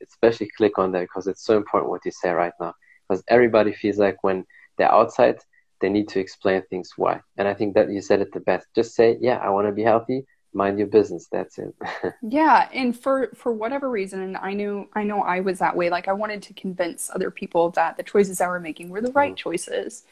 [0.03, 2.75] especially click on that because it's so important what you say right now.
[3.07, 4.45] Because everybody feels like when
[4.77, 5.39] they're outside,
[5.81, 7.21] they need to explain things why.
[7.37, 8.67] And I think that you said it the best.
[8.75, 10.25] Just say, yeah, I want to be healthy.
[10.53, 11.27] Mind your business.
[11.29, 11.75] That's it.
[12.21, 15.89] yeah, and for for whatever reason, and I knew I know I was that way.
[15.89, 19.11] Like I wanted to convince other people that the choices I were making were the
[19.11, 19.49] right mm-hmm.
[19.49, 20.03] choices,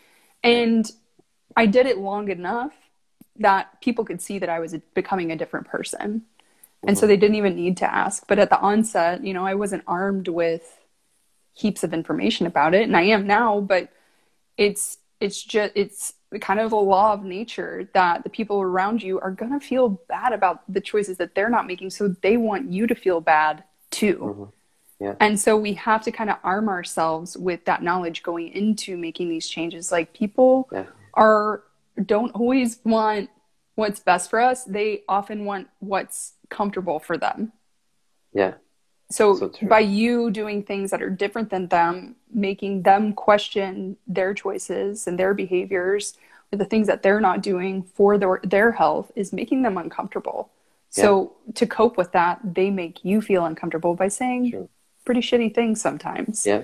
[0.43, 0.91] and
[1.55, 2.73] I did it long enough
[3.37, 6.23] that people could see that I was becoming a different person.
[6.85, 8.27] And so they didn't even need to ask.
[8.27, 10.79] But at the onset, you know, I wasn't armed with
[11.53, 12.83] heaps of information about it.
[12.83, 13.89] And I am now, but
[14.57, 19.19] it's it's just it's kind of a law of nature that the people around you
[19.21, 21.89] are gonna feel bad about the choices that they're not making.
[21.89, 24.17] So they want you to feel bad too.
[24.21, 24.43] Mm-hmm.
[25.05, 25.15] Yeah.
[25.19, 29.29] And so we have to kind of arm ourselves with that knowledge going into making
[29.29, 29.91] these changes.
[29.91, 30.85] Like people yeah.
[31.13, 31.63] are
[32.05, 33.29] don't always want
[33.75, 34.65] what's best for us.
[34.65, 37.53] They often want what's comfortable for them.
[38.33, 38.55] Yeah.
[39.09, 44.33] So, so by you doing things that are different than them, making them question their
[44.33, 46.17] choices and their behaviors
[46.51, 50.49] or the things that they're not doing for their, their health is making them uncomfortable.
[50.95, 51.03] Yeah.
[51.03, 54.69] So to cope with that, they make you feel uncomfortable by saying True.
[55.05, 56.45] pretty shitty things sometimes.
[56.45, 56.63] Yeah.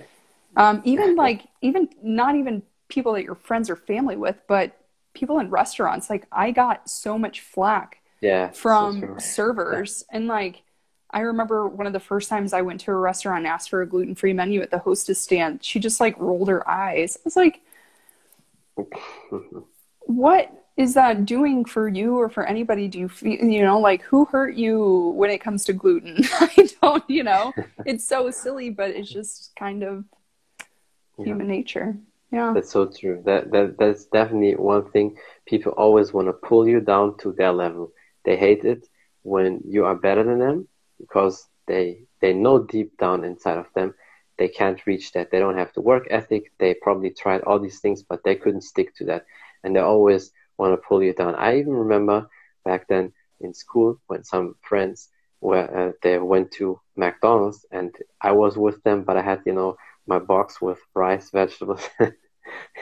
[0.56, 4.76] Um, even like even not even people that you're friends or family with, but
[5.14, 6.10] people in restaurants.
[6.10, 10.18] Like I got so much flack yeah, from so servers yeah.
[10.18, 10.64] and like
[11.12, 13.82] I remember one of the first times I went to a restaurant and asked for
[13.82, 17.18] a gluten free menu at the hostess stand, she just like rolled her eyes.
[17.18, 17.62] I was like,
[20.01, 22.88] what is that doing for you or for anybody?
[22.88, 26.18] Do you feel, you know, like who hurt you when it comes to gluten?
[26.39, 27.53] I don't, you know,
[27.86, 30.05] it's so silly, but it's just kind of
[31.18, 31.26] yeah.
[31.26, 31.97] human nature.
[32.32, 32.53] Yeah.
[32.53, 33.22] That's so true.
[33.26, 37.51] That that that's definitely one thing people always want to pull you down to their
[37.51, 37.91] level.
[38.24, 38.88] They hate it
[39.24, 40.69] when you are better than them
[41.00, 43.93] because they they know deep down inside of them
[44.38, 45.32] they can't reach that.
[45.32, 46.52] They don't have the work ethic.
[46.60, 49.26] They probably tried all these things, but they couldn't stick to that.
[49.64, 51.36] And they always want to pull you down.
[51.36, 52.28] I even remember
[52.66, 55.10] back then in school when some friends
[55.41, 59.54] were uh, they went to McDonald's and I was with them, but I had you
[59.54, 59.76] know
[60.08, 61.88] my box with rice, vegetables,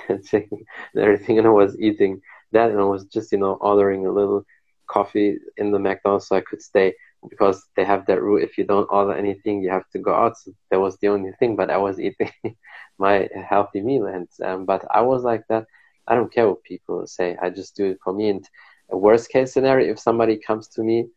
[0.10, 0.60] and chicken
[0.94, 4.12] and everything, and I was eating that, and I was just you know ordering a
[4.12, 4.44] little
[4.88, 6.94] coffee in the McDonald's so I could stay
[7.30, 10.38] because they have that rule if you don't order anything you have to go out.
[10.38, 12.32] So that was the only thing, but I was eating
[12.98, 15.66] my healthy meal, and um, but I was like that.
[16.08, 17.38] I don't care what people say.
[17.42, 18.30] I just do it for me.
[18.30, 18.46] And
[18.92, 21.08] a worst case scenario, if somebody comes to me,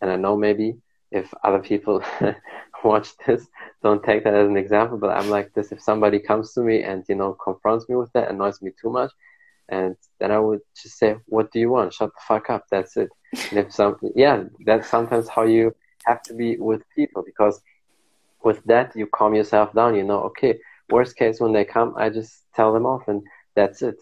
[0.00, 0.76] and I know maybe
[1.10, 2.02] if other people
[2.84, 3.46] watch this,
[3.82, 5.72] don't take that as an example, but I'm like this.
[5.72, 8.90] If somebody comes to me and, you know, confronts me with that, annoys me too
[8.90, 9.10] much,
[9.68, 11.94] and then I would just say, what do you want?
[11.94, 12.64] Shut the fuck up.
[12.70, 13.08] That's it.
[13.50, 15.74] And if something, yeah, that's sometimes how you
[16.06, 17.60] have to be with people because
[18.42, 19.94] with that you calm yourself down.
[19.94, 20.58] You know, okay,
[20.90, 23.22] worst case when they come, I just tell them off, and
[23.54, 23.96] that's it.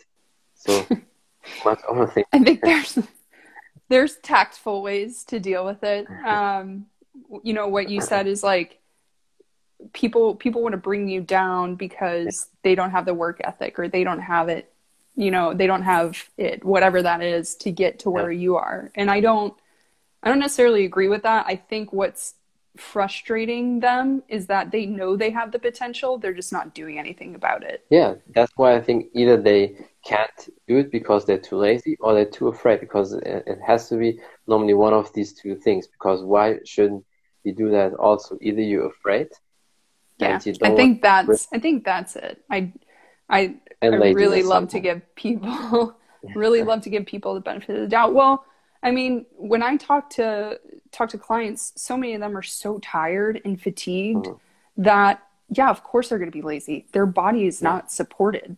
[0.55, 0.87] So
[1.64, 1.80] much.
[2.33, 2.99] I think there's
[3.89, 6.07] there's tactful ways to deal with it.
[6.26, 6.87] Um,
[7.43, 8.80] you know what you said is like
[9.93, 13.89] people people want to bring you down because they don't have the work ethic or
[13.89, 14.72] they don't have it
[15.16, 18.90] you know they don't have it whatever that is to get to where you are.
[18.94, 19.54] And i don't
[20.22, 21.46] i don't necessarily agree with that.
[21.46, 22.34] I think what's
[22.76, 26.16] frustrating them is that they know they have the potential.
[26.16, 27.84] They're just not doing anything about it.
[27.90, 28.14] Yeah.
[28.34, 32.24] That's why i think either they can't do it because they're too lazy or they're
[32.38, 36.58] too afraid because it has to be normally one of these two things because why
[36.64, 37.04] shouldn't
[37.44, 37.94] you do that?
[37.94, 39.28] Also either you're afraid
[40.22, 40.40] yeah.
[40.62, 42.42] i think that's i think that's it.
[42.50, 42.72] I
[43.28, 45.97] i, I really love to give people
[46.35, 48.45] really love to give people the benefit of the doubt well
[48.83, 50.59] i mean when i talk to
[50.93, 54.83] talk to clients so many of them are so tired and fatigued mm-hmm.
[54.83, 57.68] that yeah of course they're going to be lazy their body is yeah.
[57.70, 58.57] not supported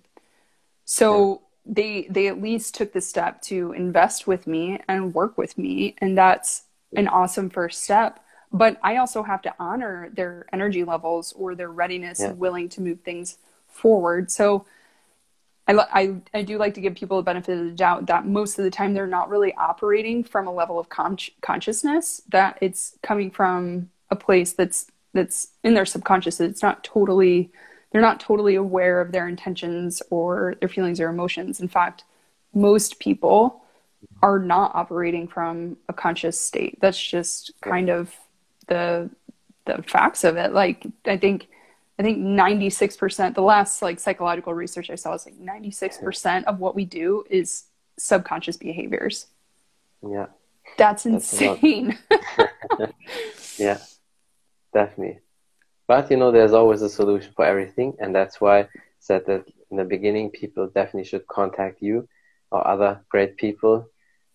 [0.85, 1.73] so yeah.
[1.73, 5.95] they they at least took the step to invest with me and work with me
[5.99, 6.65] and that's
[6.97, 8.21] an awesome first step
[8.55, 12.29] but I also have to honor their energy levels or their readiness yeah.
[12.29, 14.31] and willing to move things forward.
[14.31, 14.65] So
[15.67, 18.59] I, I, I do like to give people the benefit of the doubt that most
[18.59, 22.99] of the time they're not really operating from a level of con- consciousness that it's
[23.03, 27.51] coming from a place that's that's in their subconscious it's not totally
[27.91, 32.05] they're not totally aware of their intentions or their feelings or emotions in fact
[32.53, 33.63] most people
[34.23, 38.15] are not operating from a conscious state that's just kind of
[38.67, 39.09] the
[39.67, 40.53] the facts of it.
[40.53, 41.49] Like I think
[41.99, 46.75] I think 96% the last like psychological research I saw was like 96% of what
[46.75, 47.65] we do is
[47.99, 49.27] subconscious behaviors.
[50.07, 50.27] Yeah.
[50.77, 51.99] That's insane.
[53.59, 53.79] yeah.
[54.73, 55.21] Definitely.
[55.87, 58.69] But you know there's always a solution for everything and that's why I
[58.99, 62.09] said that in the beginning people definitely should contact you
[62.51, 63.87] or other great people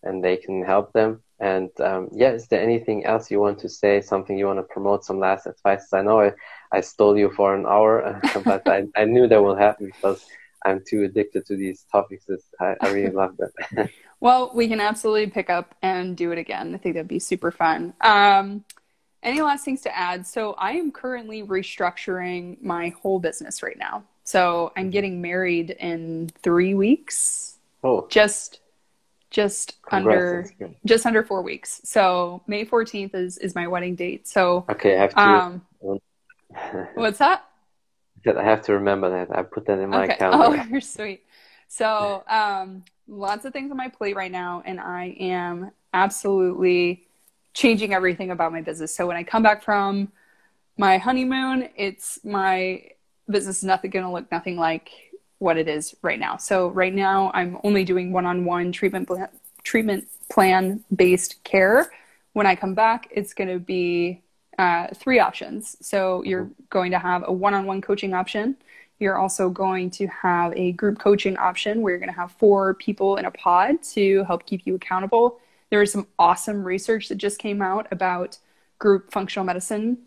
[0.04, 3.70] and they can help them and um, yeah, is there anything else you want to
[3.70, 4.02] say?
[4.02, 5.06] Something you want to promote?
[5.06, 5.94] Some last advice?
[5.94, 6.34] I know I,
[6.72, 10.26] I stole you for an hour, but I, I knew that will happen because
[10.66, 12.26] I'm too addicted to these topics.
[12.60, 13.90] I, I really love that.
[14.20, 16.76] well, we can absolutely pick up and do it again.
[16.76, 17.94] I think that'd be super fun.
[18.02, 18.66] Um,
[19.24, 20.26] any last things to add?
[20.26, 24.04] So I am currently restructuring my whole business right now.
[24.24, 27.58] So I'm getting married in three weeks.
[27.84, 28.60] Oh, just
[29.30, 31.82] just Congrats, under just under four weeks.
[31.84, 34.28] So May 14th is is my wedding date.
[34.28, 35.22] So okay, I have to.
[35.22, 35.62] Um,
[36.96, 37.46] what's that?
[38.26, 39.36] I have to remember that.
[39.36, 40.16] I put that in my okay.
[40.20, 40.60] calendar.
[40.60, 41.24] Oh, you're sweet.
[41.68, 47.08] So um, lots of things on my plate right now, and I am absolutely
[47.54, 48.94] changing everything about my business.
[48.94, 50.12] So when I come back from
[50.78, 52.84] my honeymoon, it's my
[53.30, 54.90] business is nothing going to look nothing like
[55.40, 56.38] what it is right now.
[56.38, 59.10] So right now I'm only doing one-on-one treatment
[59.64, 61.92] treatment plan based care.
[62.34, 64.22] When I come back, it's going to be
[64.58, 65.78] uh, three options.
[65.82, 66.64] So you're mm-hmm.
[66.70, 68.58] going to have a one-on-one coaching option.
[69.00, 72.74] You're also going to have a group coaching option where you're going to have four
[72.74, 75.40] people in a pod to help keep you accountable.
[75.70, 78.38] There is some awesome research that just came out about
[78.78, 80.00] group functional medicine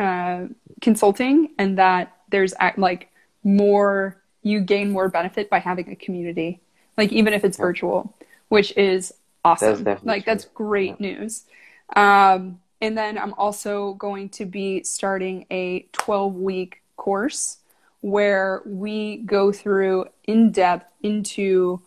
[0.00, 0.46] uh,
[0.80, 3.12] consulting, and that there's like
[3.44, 6.60] more you gain more benefit by having a community,
[6.96, 7.64] like even if it's yeah.
[7.64, 8.16] virtual,
[8.48, 9.12] which is
[9.44, 9.84] awesome.
[9.84, 10.32] That's like true.
[10.32, 11.18] that's great yeah.
[11.18, 11.44] news.
[11.96, 17.58] Um, and then I'm also going to be starting a 12 week course
[18.00, 21.80] where we go through in depth into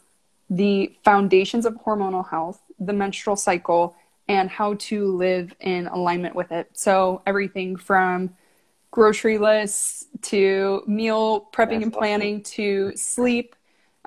[0.50, 3.96] the foundations of hormonal health, the menstrual cycle,
[4.28, 6.70] and how to live in alignment with it.
[6.74, 8.36] So, everything from
[8.94, 12.54] grocery lists to meal prepping That's and planning awesome.
[12.54, 13.56] to sleep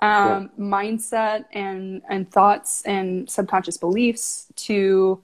[0.01, 0.09] um,
[0.57, 0.64] yeah.
[0.64, 5.20] mindset and and thoughts and subconscious beliefs to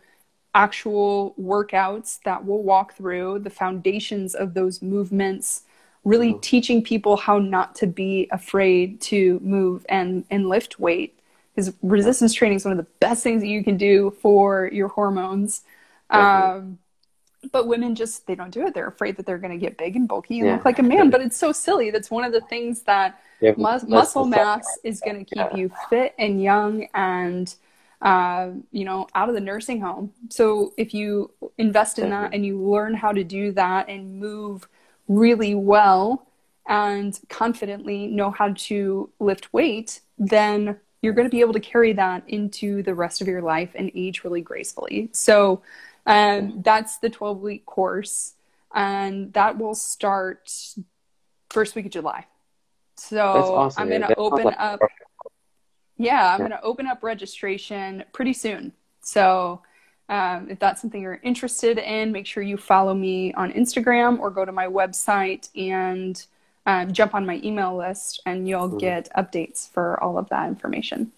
[0.53, 5.63] actual workouts that we'll walk through the foundations of those movements
[6.03, 6.41] really mm-hmm.
[6.41, 11.17] teaching people how not to be afraid to move and and lift weight
[11.55, 14.89] because resistance training is one of the best things that you can do for your
[14.89, 15.63] hormones
[16.11, 16.79] um,
[17.51, 18.74] but women just they don't do it.
[18.74, 20.55] They're afraid that they're going to get big and bulky and yeah.
[20.55, 21.90] look like a man but it's so silly.
[21.90, 25.57] That's one of the things that yeah, mus- muscle mass is going to keep yeah.
[25.57, 27.55] you fit and young and
[28.01, 30.12] uh, you know out of the nursing home.
[30.30, 34.68] So if you invest in that and you learn how to do that and move
[35.09, 36.26] really well
[36.68, 41.93] and confidently know how to lift weight then you're going to be able to carry
[41.93, 45.11] that into the rest of your life and age really gracefully.
[45.12, 45.62] So
[46.07, 48.34] um, that's the 12 week course.
[48.74, 50.50] and that will start
[51.50, 52.24] first week of July.
[52.96, 53.82] So awesome.
[53.82, 54.80] I'm going to open up.
[55.98, 56.48] Yeah, I'm Yeah.
[56.48, 58.72] going to open up registration pretty soon.
[59.03, 59.61] So
[60.09, 64.30] um, if that's something you're interested in, make sure you follow me on Instagram or
[64.30, 66.24] go to my website and
[66.64, 68.78] um, jump on my email list, and you'll Mhm.
[68.78, 71.12] get updates for all of that information.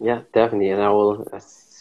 [0.00, 0.70] Yeah, definitely.
[0.70, 1.26] And I will,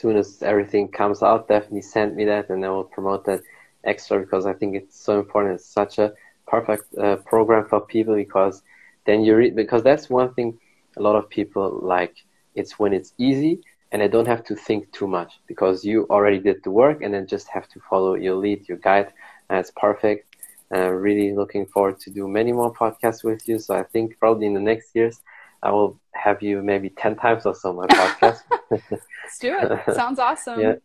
[0.02, 3.42] soon as everything comes out, definitely send me that and I will promote that
[3.84, 5.56] extra because I think it's so important.
[5.56, 6.14] It's such a
[6.48, 8.64] perfect uh, program for people because
[9.06, 10.60] then you read, because that's one thing
[10.98, 12.16] a lot of people like.
[12.56, 16.40] It's when it's easy and they don't have to think too much because you already
[16.40, 19.14] did the work and then just have to follow your lead, your guide.
[19.50, 20.28] And it's perfect.
[20.74, 23.60] Uh, really looking forward to do many more podcasts with you.
[23.60, 25.22] So I think probably in the next years,
[25.64, 28.40] I will have you maybe 10 times or so on my podcast.
[28.72, 29.96] Let's do it.
[29.96, 30.60] Sounds awesome.
[30.60, 30.76] Yeah.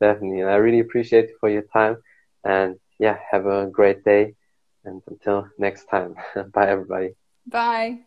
[0.00, 0.40] Definitely.
[0.40, 1.96] And I really appreciate you for your time.
[2.44, 4.34] And yeah, have a great day.
[4.84, 6.14] And until next time,
[6.52, 7.14] bye everybody.
[7.46, 8.00] Bye.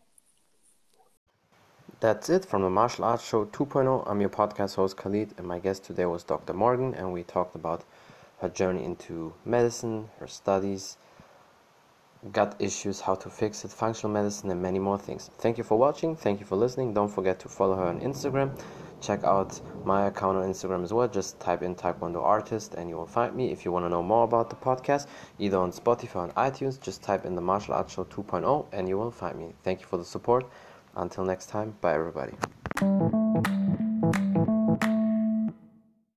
[2.00, 4.02] That's it from the Martial Arts Show 2.0.
[4.10, 6.52] I'm your podcast host Khalid, and my guest today was Dr.
[6.52, 7.84] Morgan, and we talked about
[8.40, 10.96] her journey into medicine, her studies,
[12.30, 15.30] gut issues, how to fix it, functional medicine, and many more things.
[15.38, 16.14] Thank you for watching.
[16.14, 16.94] Thank you for listening.
[16.94, 18.56] Don't forget to follow her on Instagram.
[19.00, 21.08] Check out my account on Instagram as well.
[21.08, 23.50] Just type in Taekwondo Artist and you will find me.
[23.50, 25.08] If you want to know more about the podcast,
[25.40, 28.88] either on Spotify or on iTunes, just type in the Martial Arts Show 2.0 and
[28.88, 29.54] you will find me.
[29.64, 30.48] Thank you for the support.
[30.94, 32.34] Until next time, bye everybody.